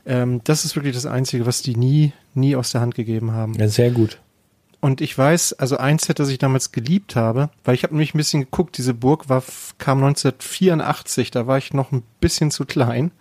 [0.06, 3.56] Ähm, das ist wirklich das Einzige, was die nie, nie aus der Hand gegeben haben.
[3.56, 4.20] Ja, sehr gut.
[4.82, 8.16] Und ich weiß, also ein Set, das ich damals geliebt habe, weil ich habe nämlich
[8.16, 9.44] ein bisschen geguckt, diese Burg war,
[9.78, 13.12] kam 1984, da war ich noch ein bisschen zu klein.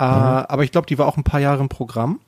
[0.00, 0.10] Äh, mhm.
[0.10, 2.18] Aber ich glaube, die war auch ein paar Jahre im Programm.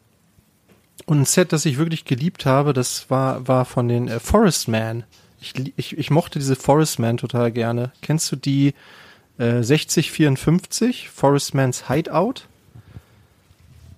[1.06, 4.68] Und ein Set, das ich wirklich geliebt habe, das war, war von den äh, Forest
[4.68, 5.02] Man.
[5.40, 7.90] Ich, ich, ich mochte diese Forest Man total gerne.
[8.00, 8.74] Kennst du die
[9.38, 12.46] äh, 6054, Forest Man's Hideout?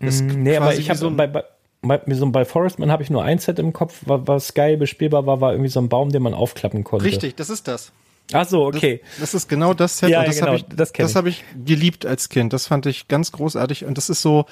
[0.00, 1.44] Das mm, nee, aber ich habe so bei, bei,
[1.82, 5.40] bei, so bei Forestman habe ich nur ein Set im Kopf, was geil bespielbar war,
[5.40, 7.04] war irgendwie so ein Baum, den man aufklappen konnte.
[7.04, 7.92] Richtig, das ist das.
[8.32, 9.00] Ach so, okay.
[9.02, 10.10] Das, das ist genau das Set.
[10.10, 12.52] Ja, und das genau, habe ich, das, das habe ich geliebt als Kind.
[12.52, 14.44] Das fand ich ganz großartig und das ist so.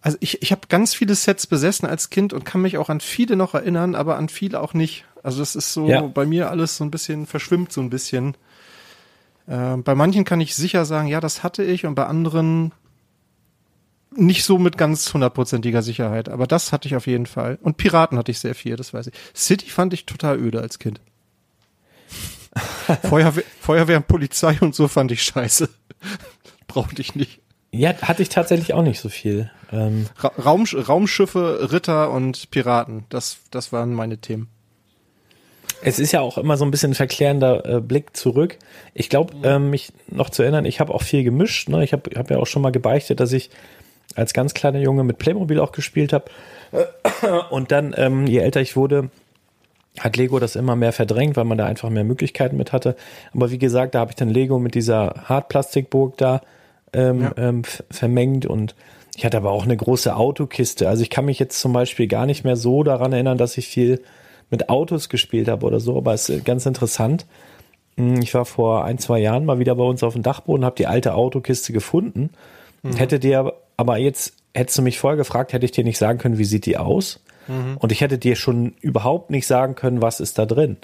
[0.00, 3.00] Also ich, ich habe ganz viele Sets besessen als Kind und kann mich auch an
[3.00, 5.04] viele noch erinnern, aber an viele auch nicht.
[5.22, 6.02] Also das ist so ja.
[6.02, 8.36] bei mir alles so ein bisschen verschwimmt so ein bisschen.
[9.46, 12.72] Äh, bei manchen kann ich sicher sagen, ja, das hatte ich und bei anderen
[14.16, 17.58] nicht so mit ganz hundertprozentiger Sicherheit, aber das hatte ich auf jeden Fall.
[17.62, 19.14] Und Piraten hatte ich sehr viel, das weiß ich.
[19.34, 21.00] City fand ich total öde als Kind.
[23.02, 25.68] Feuerwehr, Feuerwehr und Polizei und so fand ich scheiße.
[26.66, 27.40] Brauchte ich nicht.
[27.70, 29.50] Ja, hatte ich tatsächlich auch nicht so viel.
[29.72, 34.48] Ähm Ra Raum, Raumschiffe, Ritter und Piraten, das, das waren meine Themen.
[35.82, 38.58] Es ist ja auch immer so ein bisschen ein verklärender äh, Blick zurück.
[38.94, 41.68] Ich glaube, ähm, mich noch zu erinnern, ich habe auch viel gemischt.
[41.68, 41.84] Ne?
[41.84, 43.50] Ich habe hab ja auch schon mal gebeichtet, dass ich
[44.14, 46.26] als ganz kleiner Junge mit Playmobil auch gespielt habe.
[47.50, 49.10] Und dann, ähm, je älter ich wurde,
[49.98, 52.96] hat Lego das immer mehr verdrängt, weil man da einfach mehr Möglichkeiten mit hatte.
[53.32, 56.40] Aber wie gesagt, da habe ich dann Lego mit dieser Hartplastikburg da
[56.92, 57.32] ähm, ja.
[57.36, 58.74] ähm, vermengt und
[59.16, 60.88] ich hatte aber auch eine große Autokiste.
[60.88, 63.68] Also ich kann mich jetzt zum Beispiel gar nicht mehr so daran erinnern, dass ich
[63.68, 64.02] viel
[64.50, 67.26] mit Autos gespielt habe oder so, aber es ist ganz interessant.
[67.96, 70.76] Hm, ich war vor ein, zwei Jahren mal wieder bei uns auf dem Dachboden, habe
[70.76, 72.30] die alte Autokiste gefunden.
[72.82, 72.96] Mhm.
[72.96, 76.38] Hätte dir aber jetzt hättest du mich vorher gefragt, hätte ich dir nicht sagen können,
[76.38, 77.20] wie sieht die aus?
[77.48, 77.76] Mhm.
[77.78, 80.76] Und ich hätte dir schon überhaupt nicht sagen können, was ist da drin.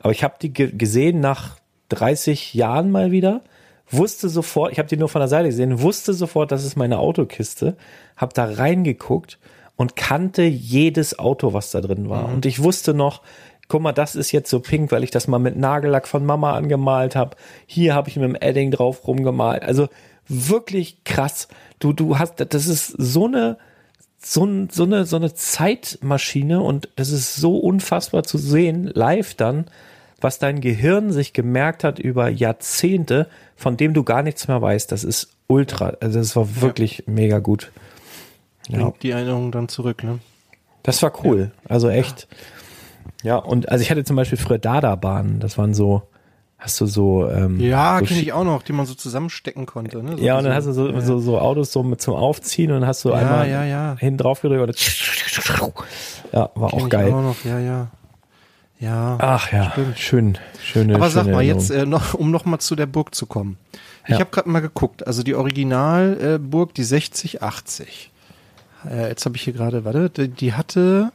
[0.00, 1.56] Aber ich habe die gesehen nach
[1.90, 3.42] 30 Jahren mal wieder,
[3.90, 6.98] wusste sofort, ich habe die nur von der Seite gesehen, wusste sofort, das ist meine
[6.98, 7.76] Autokiste,
[8.16, 9.38] habe da reingeguckt
[9.76, 12.28] und kannte jedes Auto, was da drin war.
[12.28, 12.34] Mhm.
[12.34, 13.22] Und ich wusste noch,
[13.68, 16.54] guck mal, das ist jetzt so pink, weil ich das mal mit Nagellack von Mama
[16.54, 17.36] angemalt habe.
[17.66, 19.62] Hier habe ich mit dem Edding drauf rumgemalt.
[19.62, 19.88] Also
[20.28, 21.48] wirklich krass.
[21.78, 23.58] Du, du hast, das ist so eine,
[24.18, 29.66] so, so eine, so eine Zeitmaschine und es ist so unfassbar zu sehen, live dann,
[30.20, 34.90] was dein Gehirn sich gemerkt hat über Jahrzehnte, von dem du gar nichts mehr weißt.
[34.90, 37.04] Das ist ultra, also das war wirklich ja.
[37.06, 37.70] mega gut.
[38.68, 38.92] Bringt ja.
[39.02, 40.18] die Erinnerung dann zurück, ne?
[40.82, 41.50] Das war cool.
[41.64, 41.70] Ja.
[41.70, 42.28] Also echt.
[43.22, 45.40] Ja, und also ich hatte zum Beispiel früher Dada-Bahnen.
[45.40, 46.02] Das waren so,
[46.58, 47.28] hast du so.
[47.30, 50.02] Ähm, ja, so kenne ich auch noch, die man so zusammenstecken konnte.
[50.02, 50.18] Ne?
[50.18, 51.00] So ja, und dann hast du so, ja.
[51.00, 53.96] so, so Autos so mit zum Aufziehen und dann hast du ja, einmal ja, ja.
[53.98, 54.78] hinten drauf gedrückt.
[56.32, 57.12] Ja, war kenn auch geil.
[57.12, 57.88] Auch noch, ja, ja.
[58.80, 59.18] Ja.
[59.20, 59.98] Ach ja, stimmt.
[59.98, 60.94] schön, schöne.
[60.94, 63.56] Aber sag mal jetzt, äh, noch, um noch mal zu der Burg zu kommen.
[64.04, 64.20] Ich ja.
[64.20, 68.12] habe gerade mal geguckt, also die Originalburg, äh, die 6080.
[68.88, 71.10] Äh, jetzt habe ich hier gerade, warte, die, die hatte,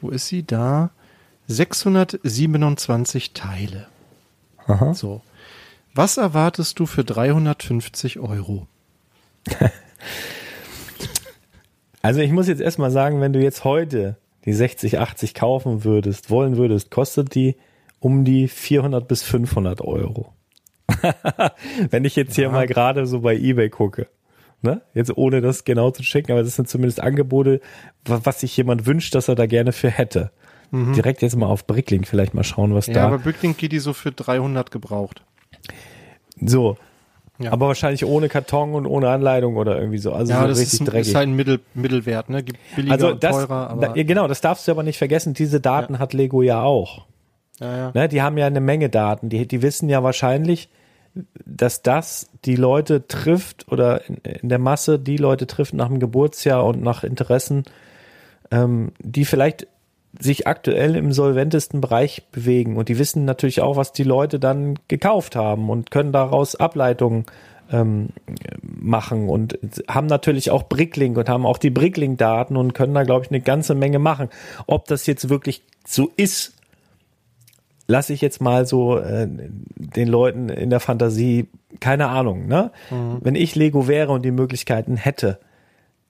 [0.00, 0.90] wo ist sie da?
[1.46, 3.86] 627 Teile.
[4.66, 4.94] Aha.
[4.94, 5.22] So.
[5.94, 8.66] Was erwartest du für 350 Euro?
[12.02, 16.30] also ich muss jetzt erstmal sagen, wenn du jetzt heute die 60, 80 kaufen würdest,
[16.30, 17.56] wollen würdest, kostet die
[17.98, 20.32] um die 400 bis 500 Euro.
[21.90, 22.50] wenn ich jetzt hier ja.
[22.50, 24.08] mal gerade so bei eBay gucke.
[24.62, 24.82] Ne?
[24.94, 27.60] Jetzt ohne das genau zu checken, aber das sind zumindest Angebote,
[28.04, 30.30] was sich jemand wünscht, dass er da gerne für hätte.
[30.70, 30.92] Mhm.
[30.94, 33.00] Direkt jetzt mal auf Bricklink vielleicht mal schauen, was ja, da.
[33.00, 35.22] Ja, aber Bricklink geht die so für 300 gebraucht.
[36.40, 36.76] So.
[37.38, 37.52] Ja.
[37.52, 40.12] Aber wahrscheinlich ohne Karton und ohne Anleitung oder irgendwie so.
[40.12, 41.08] Also ja, so das richtig ist, dreckig.
[41.08, 42.42] ist halt ein Mittel, Mittelwert, ne?
[42.42, 43.88] Gibt billiger also das, teurer, aber.
[43.88, 45.34] Da, genau, das darfst du aber nicht vergessen.
[45.34, 45.98] Diese Daten ja.
[45.98, 47.06] hat Lego ja auch.
[47.60, 47.90] Ja, ja.
[47.94, 49.28] Ne, die haben ja eine Menge Daten.
[49.28, 50.70] Die, die wissen ja wahrscheinlich,
[51.44, 56.00] dass das die Leute trifft oder in, in der Masse die Leute trifft nach dem
[56.00, 57.64] Geburtsjahr und nach Interessen,
[58.50, 59.66] ähm, die vielleicht
[60.20, 62.76] sich aktuell im solventesten Bereich bewegen.
[62.76, 67.26] Und die wissen natürlich auch, was die Leute dann gekauft haben und können daraus Ableitungen
[67.70, 68.10] ähm,
[68.62, 69.58] machen und
[69.88, 73.40] haben natürlich auch Bricklink und haben auch die Bricklink-Daten und können da, glaube ich, eine
[73.40, 74.28] ganze Menge machen.
[74.66, 76.54] Ob das jetzt wirklich so ist,
[77.88, 81.48] lasse ich jetzt mal so äh, den Leuten in der Fantasie,
[81.80, 82.70] keine Ahnung, ne?
[82.90, 83.18] Mhm.
[83.20, 85.38] Wenn ich Lego wäre und die Möglichkeiten hätte,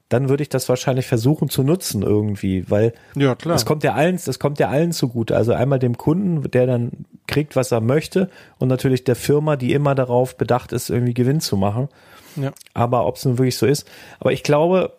[0.09, 3.55] dann würde ich das wahrscheinlich versuchen zu nutzen irgendwie, weil ja, klar.
[3.55, 5.37] das kommt ja allen, das kommt ja allen zugute.
[5.37, 6.93] Also einmal dem Kunden, der dann
[7.27, 11.41] kriegt, was er möchte, und natürlich der Firma, die immer darauf bedacht ist, irgendwie Gewinn
[11.41, 11.89] zu machen.
[12.37, 12.53] Ja.
[12.73, 13.89] Aber ob es nun wirklich so ist.
[14.21, 14.93] Aber ich glaube,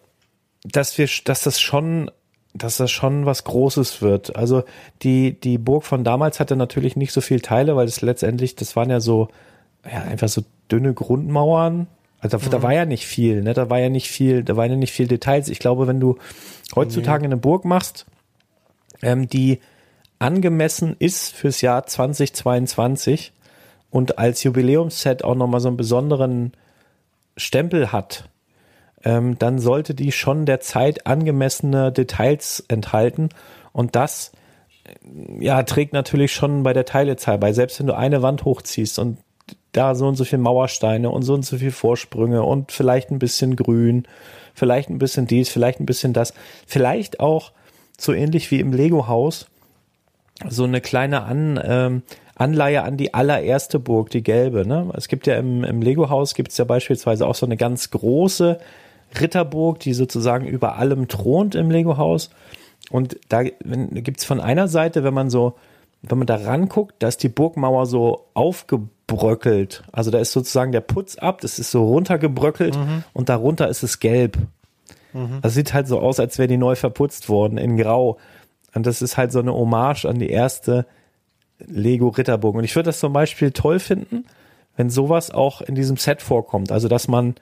[0.64, 2.12] dass wir, dass das schon,
[2.54, 4.36] dass das schon was Großes wird.
[4.36, 4.64] Also
[5.04, 8.76] die, die Burg von damals hatte natürlich nicht so viel Teile, weil es letztendlich, das
[8.76, 9.30] waren ja so,
[9.90, 11.88] ja, einfach so dünne Grundmauern,
[12.20, 12.50] also mhm.
[12.50, 13.54] da war ja nicht viel, ne?
[13.54, 15.50] Da war ja nicht viel, da waren ja nicht viel Details.
[15.50, 16.18] Ich glaube, wenn du
[16.76, 18.06] heutzutage eine Burg machst,
[19.02, 19.60] ähm, die
[20.20, 23.34] angemessen ist fürs Jahr 2022
[23.90, 26.54] und als Jubiläumsset auch nochmal so einen besonderen
[27.36, 28.30] Stempel hat,
[29.04, 33.30] ähm, dann sollte die schon der Zeit angemessene Details enthalten
[33.74, 34.32] und das
[35.40, 37.54] ja, trägt natürlich schon bei der Teilezahl bei.
[37.54, 39.18] Selbst wenn du eine Wand hochziehst und
[39.78, 43.20] da so und so viel Mauersteine und so und so viel Vorsprünge und vielleicht ein
[43.20, 44.08] bisschen Grün,
[44.54, 46.34] vielleicht ein bisschen dies, vielleicht ein bisschen das,
[46.66, 47.52] vielleicht auch
[48.00, 49.48] so ähnlich wie im Lego-Haus
[50.50, 52.04] so eine kleine An, ähm,
[52.36, 54.68] Anleihe an die allererste Burg, die gelbe.
[54.68, 54.92] Ne?
[54.96, 58.60] Es gibt ja im, im Lego-Haus gibt es ja beispielsweise auch so eine ganz große
[59.20, 62.30] Ritterburg, die sozusagen über allem thront im Lego-Haus.
[62.92, 65.56] Und da gibt es von einer Seite, wenn man so,
[66.04, 69.84] wenn man da ranguckt, da ist die Burgmauer so aufgebaut bröckelt.
[69.92, 73.04] Also da ist sozusagen der Putz ab, das ist so runtergebröckelt mhm.
[73.14, 74.38] und darunter ist es gelb.
[75.14, 75.40] Mhm.
[75.42, 78.18] Das sieht halt so aus, als wäre die neu verputzt worden in Grau.
[78.76, 80.86] Und das ist halt so eine Hommage an die erste
[81.60, 82.56] Lego Ritterburg.
[82.56, 84.26] Und ich würde das zum Beispiel toll finden,
[84.76, 86.72] wenn sowas auch in diesem Set vorkommt.
[86.72, 87.36] Also dass man,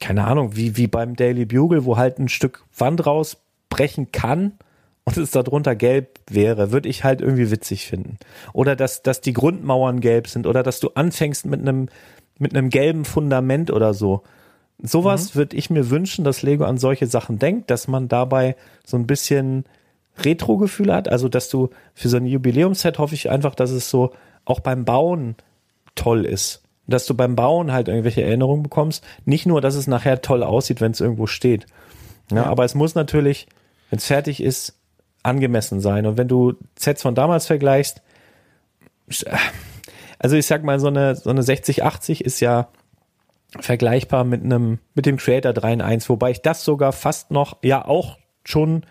[0.00, 4.52] keine Ahnung, wie, wie beim Daily Bugle, wo halt ein Stück Wand rausbrechen kann
[5.06, 8.18] und es darunter gelb wäre, würde ich halt irgendwie witzig finden.
[8.52, 11.88] Oder dass, dass die Grundmauern gelb sind oder dass du anfängst mit einem,
[12.38, 14.24] mit einem gelben Fundament oder so.
[14.82, 15.38] Sowas mhm.
[15.38, 19.06] würde ich mir wünschen, dass Lego an solche Sachen denkt, dass man dabei so ein
[19.06, 19.64] bisschen
[20.18, 21.08] Retro-Gefühl hat.
[21.08, 24.12] Also, dass du für so ein Jubiläumsset hoffe ich einfach, dass es so
[24.44, 25.36] auch beim Bauen
[25.94, 26.62] toll ist.
[26.88, 29.04] Dass du beim Bauen halt irgendwelche Erinnerungen bekommst.
[29.24, 31.66] Nicht nur, dass es nachher toll aussieht, wenn es irgendwo steht.
[32.30, 32.46] Ja, ja.
[32.46, 33.46] aber es muss natürlich,
[33.90, 34.75] wenn es fertig ist,
[35.26, 36.06] angemessen sein.
[36.06, 38.02] Und wenn du Sets von damals vergleichst,
[40.18, 42.68] also ich sag mal, so eine, so eine 60, 80 ist ja
[43.58, 47.58] vergleichbar mit einem, mit dem Creator 3 in 1, wobei ich das sogar fast noch,
[47.62, 48.84] ja auch schon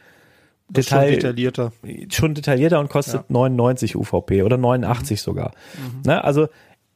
[0.68, 1.72] Detail, schon detaillierter.
[2.12, 3.26] Schon detaillierter und kostet ja.
[3.30, 5.22] 99 UVP oder 89 mhm.
[5.22, 5.52] sogar.
[5.78, 6.02] Mhm.
[6.06, 6.48] Ne, also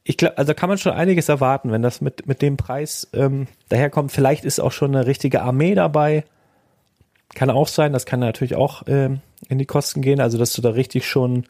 [0.02, 3.46] ich glaube, also kann man schon einiges erwarten, wenn das mit, mit dem Preis ähm,
[3.68, 4.10] daherkommt.
[4.10, 6.24] Vielleicht ist auch schon eine richtige Armee dabei.
[7.34, 10.62] Kann auch sein, das kann natürlich auch ähm, in die Kosten gehen, also dass du
[10.62, 11.44] da richtig schon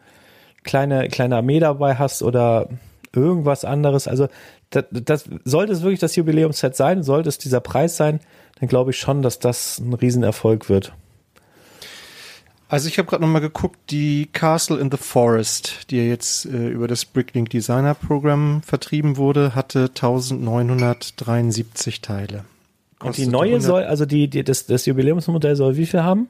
[0.62, 2.68] kleine, kleine Armee dabei hast oder
[3.14, 4.08] irgendwas anderes.
[4.08, 4.28] Also
[4.70, 8.20] das, das sollte es wirklich das Jubiläumsset sein, sollte es dieser Preis sein,
[8.58, 10.92] dann glaube ich schon, dass das ein Riesenerfolg wird.
[12.68, 16.68] Also ich habe gerade nochmal geguckt, die Castle in the Forest, die ja jetzt äh,
[16.68, 22.44] über das Bricklink Designer Programm vertrieben wurde, hatte 1973 Teile.
[23.00, 26.28] Kostet Und die neue soll, also die, die, das, das Jubiläumsmodell soll wie viel haben?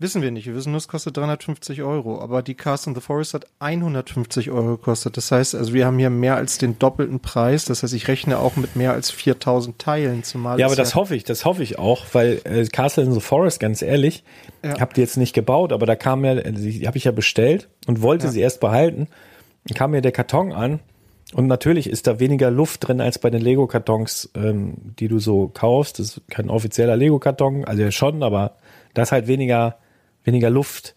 [0.00, 0.46] Wissen wir nicht.
[0.46, 2.20] Wir wissen nur, es kostet 350 Euro.
[2.20, 5.16] Aber die Cast in the Forest hat 150 Euro gekostet.
[5.16, 7.64] Das heißt, also wir haben hier mehr als den doppelten Preis.
[7.64, 10.60] Das heißt, ich rechne auch mit mehr als 4000 Teilen zumal.
[10.60, 11.24] Ja, aber das ja hoffe ich.
[11.24, 14.22] Das hoffe ich auch, weil äh, Castle in the Forest, ganz ehrlich,
[14.64, 14.78] ja.
[14.78, 18.00] habt ihr jetzt nicht gebaut, aber da kam ja, die habe ich ja bestellt und
[18.00, 18.32] wollte ja.
[18.32, 19.08] sie erst behalten.
[19.66, 20.78] Dann kam mir der Karton an
[21.34, 25.48] und natürlich ist da weniger Luft drin als bei den Lego-Kartons, ähm, die du so
[25.48, 25.98] kaufst.
[25.98, 28.52] Das ist kein offizieller Lego-Karton, also ja schon, aber
[28.94, 29.76] da ist halt weniger
[30.28, 30.94] weniger Luft.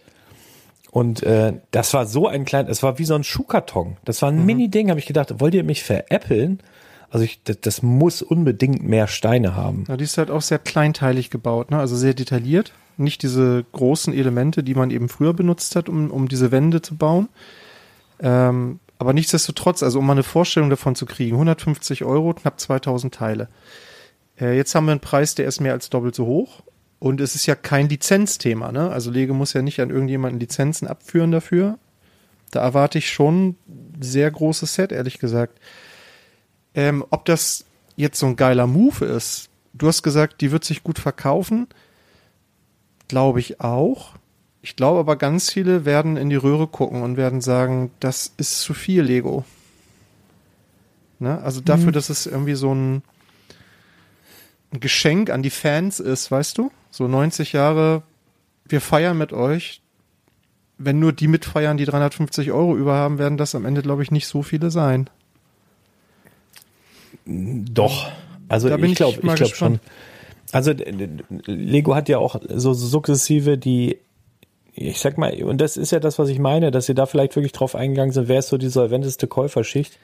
[0.92, 3.98] Und äh, das war so ein klein, es war wie so ein Schuhkarton.
[4.04, 4.46] Das war ein mhm.
[4.46, 6.60] Mini-Ding, habe ich gedacht, wollt ihr mich veräppeln?
[7.10, 9.86] Also ich, das, das, muss unbedingt mehr Steine haben.
[9.88, 11.80] Ja, die ist halt auch sehr kleinteilig gebaut, ne?
[11.80, 12.74] Also sehr detailliert.
[12.98, 16.96] Nicht diese großen Elemente, die man eben früher benutzt hat, um, um diese Wände zu
[16.96, 17.30] bauen.
[18.22, 23.14] Ähm, aber nichtsdestotrotz, also um mal eine Vorstellung davon zu kriegen, 150 Euro, knapp 2000
[23.14, 23.50] Teile.
[24.40, 26.62] Äh, jetzt haben wir einen Preis, der ist mehr als doppelt so hoch.
[27.02, 28.92] Und es ist ja kein Lizenzthema, ne?
[28.92, 31.80] Also Lego muss ja nicht an irgendjemanden Lizenzen abführen dafür.
[32.52, 33.56] Da erwarte ich schon
[34.00, 35.60] sehr großes Set, ehrlich gesagt.
[36.76, 40.84] Ähm, ob das jetzt so ein geiler Move ist, du hast gesagt, die wird sich
[40.84, 41.66] gut verkaufen.
[43.08, 44.14] Glaube ich auch.
[44.62, 48.62] Ich glaube aber ganz viele werden in die Röhre gucken und werden sagen, das ist
[48.62, 49.44] zu viel Lego.
[51.18, 51.42] Ne?
[51.42, 51.94] Also dafür, mhm.
[51.94, 53.02] dass es irgendwie so ein,
[54.74, 56.72] ein Geschenk an die Fans ist, weißt du?
[56.90, 58.04] So 90 Jahre,
[58.66, 59.82] wir feiern mit euch.
[60.78, 64.12] Wenn nur die mitfeiern, die 350 Euro über haben, werden das am Ende, glaube ich,
[64.12, 65.10] nicht so viele sein.
[67.26, 68.12] Doch.
[68.48, 69.80] Also ich glaube ich, ich glaube schon.
[70.52, 70.74] Also
[71.46, 74.00] Lego hat ja auch so sukzessive die,
[74.74, 77.36] ich sag mal, und das ist ja das, was ich meine, dass sie da vielleicht
[77.36, 79.98] wirklich drauf eingegangen sind, wer ist so die solventeste Käuferschicht,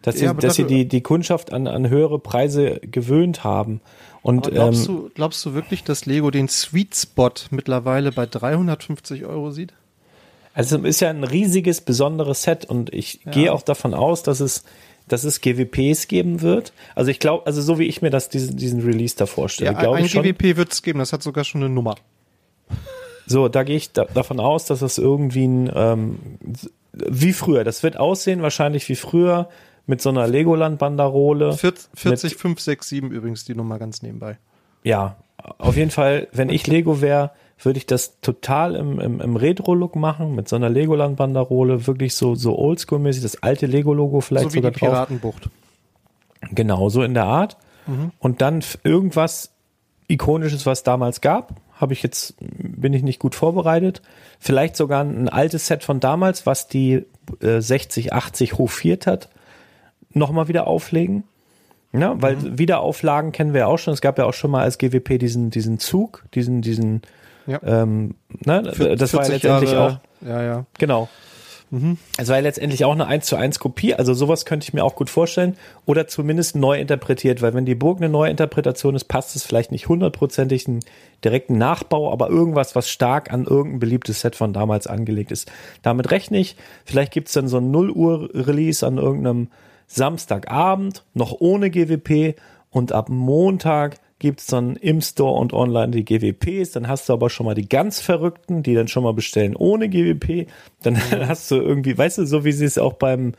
[0.00, 3.80] dass sie, ja, dass sie die, die Kundschaft an, an höhere Preise gewöhnt haben.
[4.22, 9.24] Und, glaubst, ähm, du, glaubst du wirklich, dass Lego den Sweet Spot mittlerweile bei 350
[9.24, 9.74] Euro sieht?
[10.54, 13.32] Also es ist ja ein riesiges, besonderes Set und ich ja.
[13.32, 14.64] gehe auch davon aus, dass es,
[15.08, 16.72] dass es GWPs geben wird.
[16.94, 19.78] Also ich glaube, also so wie ich mir das diesen, diesen Release da vorstelle, ja,
[19.78, 20.24] glaube ich schon.
[20.24, 21.96] Ein GWP wird es geben, das hat sogar schon eine Nummer.
[23.26, 26.18] So, da gehe ich da, davon aus, dass es irgendwie ein, ähm,
[26.92, 29.48] wie früher, das wird aussehen wahrscheinlich wie früher,
[29.86, 31.52] mit so einer Legoland-Banderole.
[31.94, 34.38] 40, 5, 6, 7 übrigens die Nummer ganz nebenbei.
[34.84, 35.16] Ja,
[35.58, 39.96] auf jeden Fall, wenn ich Lego wäre, würde ich das total im, im, im Retro-Look
[39.96, 44.58] machen, mit so einer Legoland-Banderole, wirklich so, so oldschool-mäßig, das alte Lego-Logo vielleicht so wie
[44.58, 45.44] sogar die Piratenbucht.
[45.44, 45.52] Drauf.
[46.50, 47.56] Genau, so in der Art.
[47.86, 48.10] Mhm.
[48.18, 49.52] Und dann irgendwas
[50.08, 54.02] Ikonisches, was damals gab, habe ich jetzt, bin ich nicht gut vorbereitet.
[54.38, 57.04] Vielleicht sogar ein altes Set von damals, was die
[57.40, 59.28] äh, 60, 80 hofiert hat
[60.14, 61.24] nochmal wieder auflegen.
[61.92, 62.58] Ja, weil mhm.
[62.58, 63.92] Wiederauflagen kennen wir ja auch schon.
[63.92, 67.02] Es gab ja auch schon mal als GWP diesen, diesen Zug, diesen, diesen,
[67.46, 67.60] ja.
[67.62, 70.26] ähm, ne, Für, das war ja letztendlich Jahre, auch.
[70.26, 70.64] Ja, ja.
[70.78, 71.08] Genau.
[71.72, 71.96] Mhm.
[72.18, 74.84] Es war ja letztendlich auch eine 1 zu 1 Kopie, also sowas könnte ich mir
[74.84, 75.56] auch gut vorstellen.
[75.84, 79.72] Oder zumindest neu interpretiert, weil wenn die Burg eine neue Interpretation ist, passt es vielleicht
[79.72, 80.80] nicht hundertprozentig einen
[81.24, 85.50] direkten Nachbau, aber irgendwas, was stark an irgendein beliebtes Set von damals angelegt ist.
[85.82, 86.56] Damit rechne ich.
[86.84, 89.48] Vielleicht gibt's dann so ein 0 Uhr Release an irgendeinem
[89.94, 92.36] Samstagabend noch ohne GWP
[92.70, 96.70] und ab Montag gibt's dann im Store und online die GWPs.
[96.70, 99.88] Dann hast du aber schon mal die ganz Verrückten, die dann schon mal bestellen ohne
[99.88, 100.46] GWP.
[100.82, 101.00] Dann mhm.
[101.28, 103.32] hast du irgendwie, weißt du, so wie sie es auch beim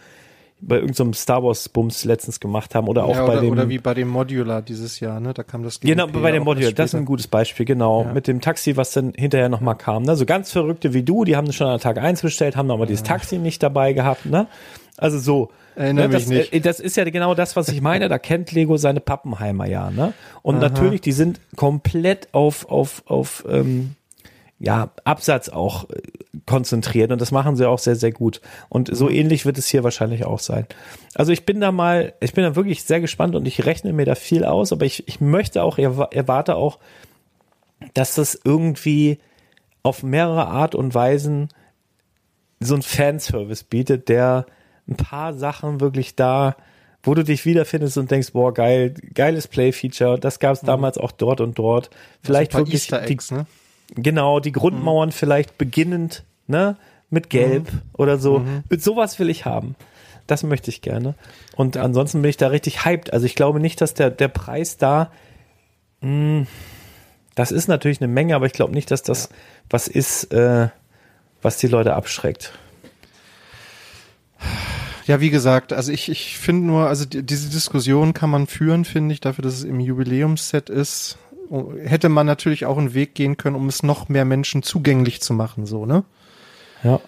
[0.65, 3.51] bei irgendeinem so Star Wars Bums letztens gemacht haben oder auch ja, oder, bei dem
[3.51, 5.33] oder wie bei dem Modular dieses Jahr, ne?
[5.33, 8.13] Da kam das GWP Genau, bei dem Modular, das ist ein gutes Beispiel, genau, ja.
[8.13, 10.15] mit dem Taxi, was dann hinterher nochmal kam, ne?
[10.15, 12.87] So ganz verrückte wie du, die haben schon an Tag eins bestellt, haben aber ja.
[12.87, 14.47] dieses Taxi nicht dabei gehabt, ne?
[14.97, 16.53] Also so Erinnere ne, das, mich nicht.
[16.53, 18.09] Äh, das ist ja genau das, was ich meine.
[18.09, 20.13] Da kennt Lego seine Pappenheimer ja, ne?
[20.41, 20.69] Und Aha.
[20.69, 23.95] natürlich, die sind komplett auf, auf, auf, ähm,
[24.59, 26.01] ja, Absatz auch äh,
[26.45, 28.39] konzentrieren und das machen sie auch sehr, sehr gut.
[28.69, 29.15] Und so mhm.
[29.15, 30.67] ähnlich wird es hier wahrscheinlich auch sein.
[31.15, 34.05] Also ich bin da mal, ich bin da wirklich sehr gespannt und ich rechne mir
[34.05, 36.79] da viel aus, aber ich, ich möchte auch, erwarte auch,
[37.93, 39.19] dass das irgendwie
[39.81, 41.49] auf mehrere Art und Weisen
[42.61, 44.45] so ein Fanservice bietet, der
[44.87, 46.55] ein paar Sachen wirklich da,
[47.03, 50.67] wo du dich wiederfindest und denkst, boah, geil, geiles Play-Feature, das gab es mhm.
[50.67, 51.89] damals auch dort und dort.
[52.21, 53.45] Vielleicht also wirklich Eggs, die, ne?
[53.95, 55.13] genau, die Grundmauern mhm.
[55.13, 56.77] vielleicht beginnend, ne,
[57.09, 57.81] mit Gelb mhm.
[57.93, 58.39] oder so.
[58.39, 58.63] Mhm.
[58.77, 59.75] Sowas will ich haben.
[60.25, 61.15] Das möchte ich gerne.
[61.55, 61.83] Und ja.
[61.83, 63.11] ansonsten bin ich da richtig hyped.
[63.11, 65.11] Also ich glaube nicht, dass der, der Preis da,
[66.01, 66.47] mh, hm,
[67.35, 69.35] das ist natürlich eine Menge, aber ich glaube nicht, dass das ja.
[69.69, 70.69] was ist, äh,
[71.41, 72.53] was die Leute abschreckt.
[75.05, 78.85] Ja, wie gesagt, also ich, ich finde nur, also die, diese Diskussion kann man führen,
[78.85, 81.17] finde ich, dafür, dass es im Jubiläumsset ist.
[81.83, 85.33] Hätte man natürlich auch einen Weg gehen können, um es noch mehr Menschen zugänglich zu
[85.33, 86.03] machen, so, ne?
[86.83, 86.99] Ja.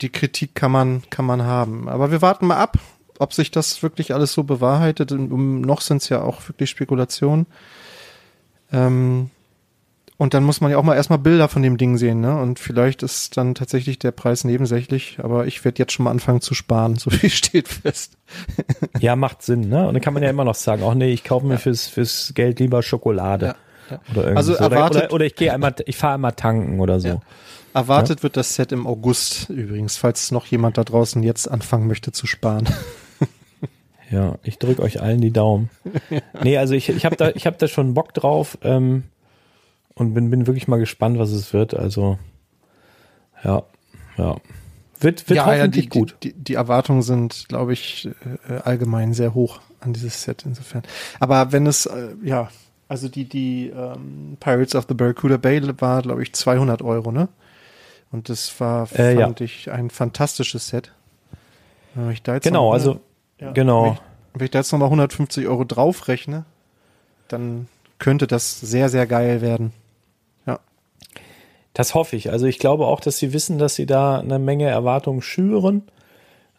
[0.00, 1.88] Die Kritik kann man, kann man haben.
[1.88, 2.78] Aber wir warten mal ab,
[3.18, 5.12] ob sich das wirklich alles so bewahrheitet.
[5.12, 7.46] Und noch sind es ja auch wirklich Spekulationen.
[8.72, 9.30] Ähm,
[10.20, 12.38] und dann muss man ja auch mal erstmal Bilder von dem Ding sehen, ne?
[12.38, 16.42] Und vielleicht ist dann tatsächlich der Preis nebensächlich, aber ich werde jetzt schon mal anfangen
[16.42, 18.18] zu sparen, so viel steht fest.
[18.98, 19.88] ja, macht Sinn, ne?
[19.88, 21.58] Und dann kann man ja immer noch sagen, auch nee, ich kaufe mir ja.
[21.58, 23.46] fürs, fürs Geld lieber Schokolade.
[23.46, 23.54] Ja,
[23.92, 24.00] ja.
[24.14, 24.58] Oder also so.
[24.58, 27.22] erwartet, oder, oder, ich gehe einmal, ich fahre einmal tanken oder so.
[27.72, 32.12] Erwartet wird das Set im August übrigens, falls noch jemand da draußen jetzt anfangen möchte
[32.12, 32.68] zu sparen.
[34.10, 35.70] Ja, ich drücke euch allen die Daumen.
[36.42, 38.58] Nee, also ich, ich habe da, ich hab da schon Bock drauf.
[38.62, 39.04] Ähm,
[40.00, 41.74] und bin, bin wirklich mal gespannt, was es wird.
[41.74, 42.18] Also,
[43.44, 43.62] ja,
[44.16, 44.36] ja.
[44.98, 46.16] Wird, wird ja, hoffentlich ja, die, gut.
[46.22, 48.08] Die, die, Erwartungen sind, glaube ich,
[48.48, 50.84] äh, allgemein sehr hoch an dieses Set insofern.
[51.20, 52.48] Aber wenn es, äh, ja,
[52.88, 57.28] also die, die ähm, Pirates of the Barracuda Bay war, glaube ich, 200 Euro, ne?
[58.10, 59.44] Und das war, äh, fand ja.
[59.44, 60.92] ich, ein fantastisches Set.
[61.94, 63.00] Wenn ich da jetzt genau, mal, also,
[63.38, 63.84] ja, genau.
[63.84, 64.00] Wenn ich,
[64.32, 66.46] wenn ich da jetzt nochmal 150 Euro draufrechne,
[67.28, 69.74] dann könnte das sehr, sehr geil werden.
[71.74, 72.30] Das hoffe ich.
[72.30, 75.82] Also ich glaube auch, dass sie wissen, dass sie da eine Menge Erwartungen schüren.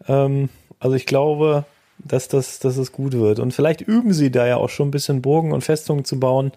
[0.07, 0.49] Ähm,
[0.80, 1.66] also ich glaube,
[1.99, 3.39] dass das, dass es gut wird.
[3.39, 6.51] Und vielleicht üben sie da ja auch schon ein bisschen Burgen und Festungen zu bauen,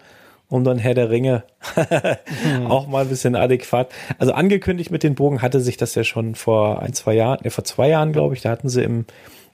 [0.49, 1.43] um dann Herr der Ringe
[1.75, 2.67] mhm.
[2.69, 3.89] auch mal ein bisschen adäquat.
[4.19, 7.49] Also angekündigt mit den Burgen hatte sich das ja schon vor ein, zwei Jahren, ja,
[7.49, 9.05] vor zwei Jahren, glaube ich, da hatten sie im,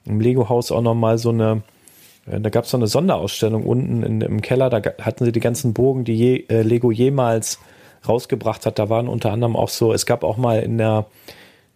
[0.04, 1.62] im Lego-Haus auch noch mal so eine,
[2.26, 5.40] äh, da gab es so eine Sonderausstellung unten in, im Keller, da hatten sie die
[5.40, 7.58] ganzen Burgen, die je, äh, Lego jemals
[8.08, 8.78] rausgebracht hat.
[8.78, 11.06] Da waren unter anderem auch so, es gab auch mal in der,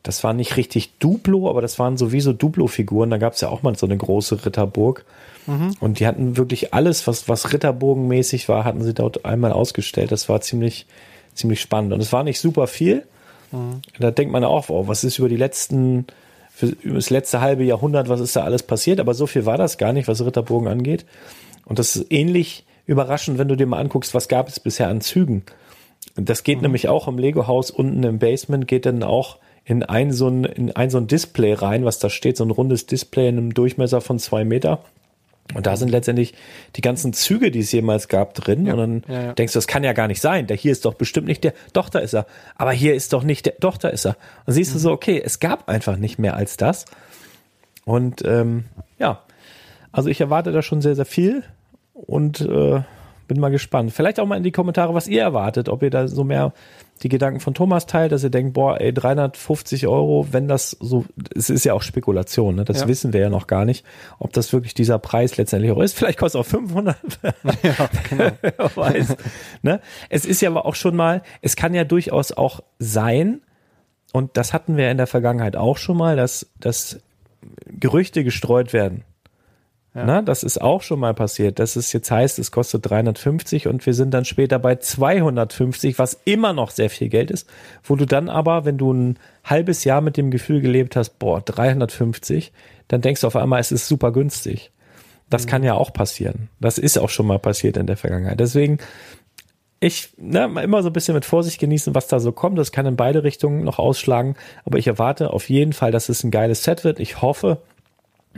[0.02, 3.10] das war nicht richtig Duplo, aber das waren sowieso Duplo-Figuren.
[3.10, 5.04] Da gab es ja auch mal so eine große Ritterburg.
[5.46, 5.74] Mhm.
[5.80, 10.12] Und die hatten wirklich alles, was, was Ritterburgenmäßig war, hatten sie dort einmal ausgestellt.
[10.12, 10.86] Das war ziemlich,
[11.34, 11.92] ziemlich spannend.
[11.92, 13.04] Und es war nicht super viel.
[13.52, 13.82] Mhm.
[13.98, 16.06] Da denkt man auch, oh, was ist über die letzten,
[16.50, 19.00] für, über das letzte halbe Jahrhundert, was ist da alles passiert?
[19.00, 21.04] Aber so viel war das gar nicht, was Ritterburgen angeht.
[21.64, 25.00] Und das ist ähnlich überraschend, wenn du dir mal anguckst, was gab es bisher an
[25.00, 25.42] Zügen.
[26.14, 26.62] Das geht mhm.
[26.62, 30.74] nämlich auch im Lego-Haus unten im Basement, geht dann auch in ein, so ein, in
[30.76, 34.00] ein so ein Display rein, was da steht, so ein rundes Display in einem Durchmesser
[34.00, 34.80] von zwei Meter.
[35.54, 36.34] Und da sind letztendlich
[36.74, 38.66] die ganzen Züge, die es jemals gab, drin.
[38.66, 39.32] Ja, und dann ja, ja.
[39.32, 40.46] denkst du, das kann ja gar nicht sein.
[40.46, 41.52] Der hier ist doch bestimmt nicht der.
[41.72, 42.26] Doch, da ist er.
[42.56, 43.54] Aber hier ist doch nicht der.
[43.60, 44.16] Doch, da ist er.
[44.44, 44.74] Und siehst mhm.
[44.74, 46.84] du so, okay, es gab einfach nicht mehr als das.
[47.84, 48.64] Und ähm,
[48.98, 49.22] ja,
[49.92, 51.44] also ich erwarte da schon sehr, sehr viel.
[51.94, 52.82] Und äh,
[53.26, 53.92] bin mal gespannt.
[53.92, 56.52] Vielleicht auch mal in die Kommentare, was ihr erwartet, ob ihr da so mehr
[57.02, 61.04] die Gedanken von Thomas teilt, dass ihr denkt, boah, ey, 350 Euro, wenn das so,
[61.34, 62.64] es ist ja auch Spekulation, ne?
[62.64, 62.88] das ja.
[62.88, 63.84] wissen wir ja noch gar nicht,
[64.18, 65.94] ob das wirklich dieser Preis letztendlich auch ist.
[65.94, 66.96] Vielleicht kostet es auch 500.
[67.62, 68.30] ja, genau.
[68.40, 69.16] Wer weiß.
[69.62, 69.80] ne?
[70.08, 73.42] Es ist ja aber auch schon mal, es kann ja durchaus auch sein,
[74.12, 77.00] und das hatten wir in der Vergangenheit auch schon mal, dass, dass
[77.66, 79.04] Gerüchte gestreut werden.
[79.96, 80.04] Ja.
[80.04, 81.58] Na, das ist auch schon mal passiert.
[81.58, 86.20] Das ist jetzt heißt, es kostet 350 und wir sind dann später bei 250, was
[86.26, 87.48] immer noch sehr viel Geld ist,
[87.82, 91.40] wo du dann aber, wenn du ein halbes Jahr mit dem Gefühl gelebt hast, boah,
[91.40, 92.52] 350,
[92.88, 94.70] dann denkst du auf einmal, es ist super günstig.
[95.30, 95.50] Das mhm.
[95.50, 96.50] kann ja auch passieren.
[96.60, 98.38] Das ist auch schon mal passiert in der Vergangenheit.
[98.38, 98.76] Deswegen,
[99.80, 102.58] ich ne, immer so ein bisschen mit Vorsicht genießen, was da so kommt.
[102.58, 104.36] Das kann in beide Richtungen noch ausschlagen.
[104.66, 107.00] Aber ich erwarte auf jeden Fall, dass es ein geiles Set wird.
[107.00, 107.62] Ich hoffe,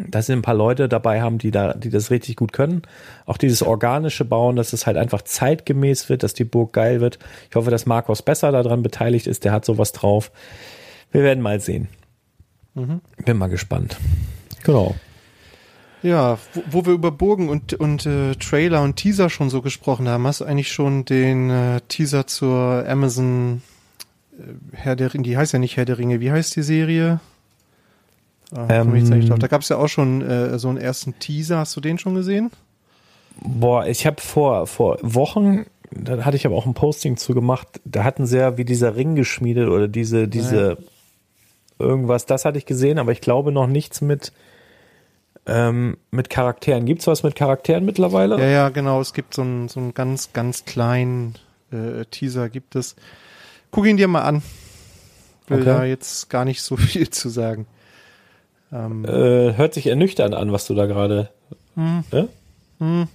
[0.07, 2.83] dass sie ein paar Leute dabei haben, die da, die das richtig gut können.
[3.27, 7.19] Auch dieses organische Bauen, dass es halt einfach zeitgemäß wird, dass die Burg geil wird.
[7.51, 9.45] Ich hoffe, dass Markus besser daran beteiligt ist.
[9.45, 10.31] Der hat sowas drauf.
[11.11, 11.89] Wir werden mal sehen.
[12.75, 13.01] Mhm.
[13.25, 13.97] Bin mal gespannt.
[14.65, 14.95] Genau.
[16.03, 20.09] Ja, wo, wo wir über Burgen und, und äh, Trailer und Teaser schon so gesprochen
[20.09, 23.63] haben, hast du eigentlich schon den äh, Teaser zur Amazon
[24.73, 27.21] Herr der Ringe, die heißt ja nicht Herr der Ringe, wie heißt die Serie?
[28.55, 31.59] Ah, ähm, da gab es ja auch schon äh, so einen ersten Teaser.
[31.59, 32.51] Hast du den schon gesehen?
[33.41, 37.81] Boah, ich habe vor, vor Wochen, da hatte ich aber auch ein Posting zu gemacht,
[37.85, 40.77] da hatten sie ja wie dieser Ring geschmiedet oder diese, diese ja.
[41.79, 44.33] irgendwas, das hatte ich gesehen, aber ich glaube noch nichts mit,
[45.47, 46.85] ähm, mit Charakteren.
[46.85, 48.39] Gibt's was mit Charakteren mittlerweile?
[48.39, 49.01] Ja, ja, genau.
[49.01, 51.35] Es gibt so einen, so einen ganz, ganz kleinen
[51.71, 52.97] äh, Teaser gibt es.
[53.71, 54.43] Guck ihn dir mal an.
[55.47, 55.65] Will okay.
[55.65, 57.67] da jetzt gar nicht so viel zu sagen.
[58.73, 61.31] Ähm, äh, hört sich ernüchternd an, was du da gerade.
[61.75, 62.05] Hm.
[62.13, 62.29] Ne?
[62.79, 63.09] Hm.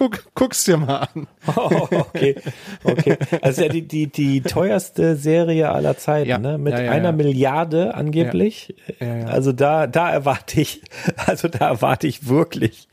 [0.00, 1.26] Guck, guck's dir mal an.
[1.56, 2.36] Oh, okay,
[2.84, 3.18] okay.
[3.42, 6.38] Also ja die, die, die teuerste Serie aller Zeiten, ja.
[6.38, 6.56] ne?
[6.56, 8.74] Mit ja, ja, einer Milliarde angeblich.
[9.26, 10.80] Also da, da erwarte ich,
[11.26, 12.88] also da erwarte ich wirklich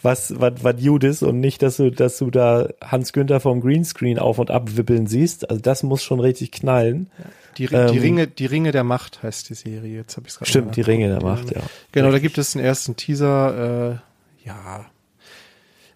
[0.00, 4.18] was, was, was Judas und nicht, dass du, dass du da Hans Günther vom Greenscreen
[4.18, 5.50] auf und ab wippeln siehst.
[5.50, 7.10] Also das muss schon richtig knallen.
[7.58, 9.94] Die, die ähm, Ringe, die Ringe der Macht heißt die Serie.
[9.94, 11.60] Jetzt habe ich gerade Stimmt, die Ringe der Macht, ja.
[11.92, 14.00] Genau, da gibt es einen ersten Teaser.
[14.44, 14.86] Äh, ja,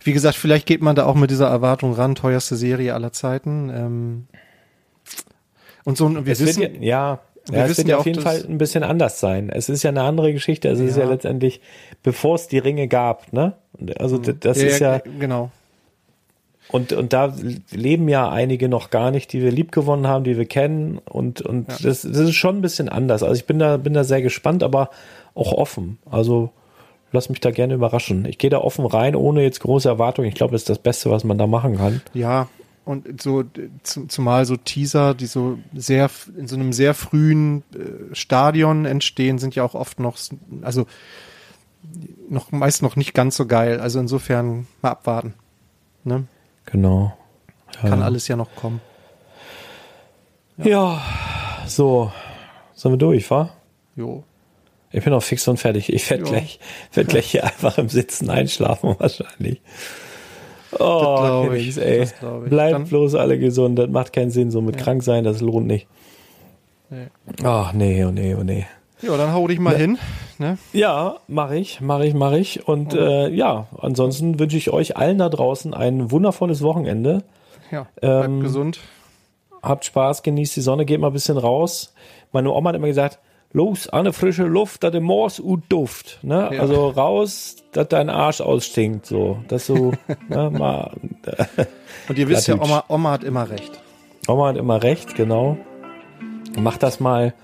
[0.03, 3.71] wie gesagt, vielleicht geht man da auch mit dieser Erwartung ran, teuerste Serie aller Zeiten.
[3.75, 4.27] Ähm,
[5.85, 7.21] und so, wir es wissen, wird, ja,
[7.51, 9.51] ja, es wird ja auf jeden Fall ein bisschen anders sein.
[9.51, 10.69] Es ist ja eine andere Geschichte.
[10.69, 10.87] Es ja.
[10.87, 11.61] ist ja letztendlich,
[12.03, 13.55] bevor es die Ringe gab, ne?
[13.99, 14.41] Also mhm.
[14.41, 15.51] das ja, ist ja, genau.
[16.71, 17.35] Und, und da
[17.73, 20.99] leben ja einige noch gar nicht, die wir lieb gewonnen haben, die wir kennen.
[20.99, 21.77] Und, und ja.
[21.83, 23.23] das, das ist schon ein bisschen anders.
[23.23, 24.91] Also ich bin da, bin da sehr gespannt, aber
[25.35, 25.99] auch offen.
[26.09, 26.51] Also
[27.13, 28.25] lass mich da gerne überraschen.
[28.25, 30.29] Ich gehe da offen rein, ohne jetzt große Erwartungen.
[30.29, 32.01] Ich glaube, das ist das Beste, was man da machen kann.
[32.15, 32.49] Ja,
[32.85, 33.45] und so
[33.83, 39.55] zumal so Teaser, die so sehr in so einem sehr frühen äh, Stadion entstehen, sind
[39.55, 40.19] ja auch oft noch,
[40.63, 40.87] also
[42.29, 43.81] noch meist noch nicht ganz so geil.
[43.81, 45.35] Also insofern mal abwarten.
[46.05, 46.27] Ne?
[46.67, 47.17] Genau.
[47.83, 48.81] Ja, Kann alles ja noch kommen.
[50.57, 51.03] Ja, ja
[51.67, 52.11] so.
[52.75, 53.51] Sind wir durch, wa?
[53.95, 54.25] Jo.
[54.93, 55.93] Ich bin auch fix und fertig.
[55.93, 56.59] Ich werde gleich,
[56.93, 59.61] werd gleich hier einfach im Sitzen einschlafen wahrscheinlich.
[60.79, 61.99] Oh, das ich, ey.
[62.01, 62.13] Das
[62.45, 62.51] ich.
[62.51, 63.79] Bleibt Dann, bloß alle gesund.
[63.79, 64.51] Das macht keinen Sinn.
[64.51, 64.83] So mit ja.
[64.83, 65.87] krank sein, das lohnt nicht.
[67.45, 68.67] Ach, nee, oh nee, oh nee.
[69.03, 69.79] Ja, dann hau dich mal ne.
[69.79, 69.99] hin.
[70.39, 70.59] Ne?
[70.73, 72.67] Ja, mache ich, mache ich, mache ich.
[72.69, 77.23] Und äh, ja, ansonsten wünsche ich euch allen da draußen ein wundervolles Wochenende.
[77.71, 78.81] Ja, bleibt ähm, gesund.
[79.63, 81.95] Habt Spaß, genießt die Sonne, geht mal ein bisschen raus.
[82.33, 83.19] Meine Oma hat immer gesagt,
[83.53, 86.19] los eine frische Luft, da der Moors und Duft.
[86.23, 86.51] Ne?
[86.53, 86.61] Ja.
[86.61, 89.07] Also raus, dass dein Arsch ausstinkt.
[89.07, 89.93] So, dass du
[90.29, 90.93] ne, mal.
[92.09, 93.81] und ihr wisst ja, Oma, Oma hat immer recht.
[94.29, 95.57] Oma hat immer recht, genau.
[96.59, 97.35] Macht das mal.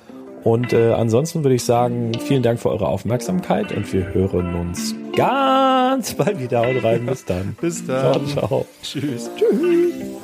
[0.44, 4.94] Und äh, ansonsten würde ich sagen, vielen Dank für eure Aufmerksamkeit und wir hören uns
[5.16, 6.68] ganz bald wieder.
[6.68, 7.06] Und rein.
[7.06, 7.56] Bis dann.
[7.60, 8.26] Bis dann.
[8.28, 8.66] Ciao, ciao.
[8.80, 9.28] Tschüss.
[9.36, 10.15] Tschüss.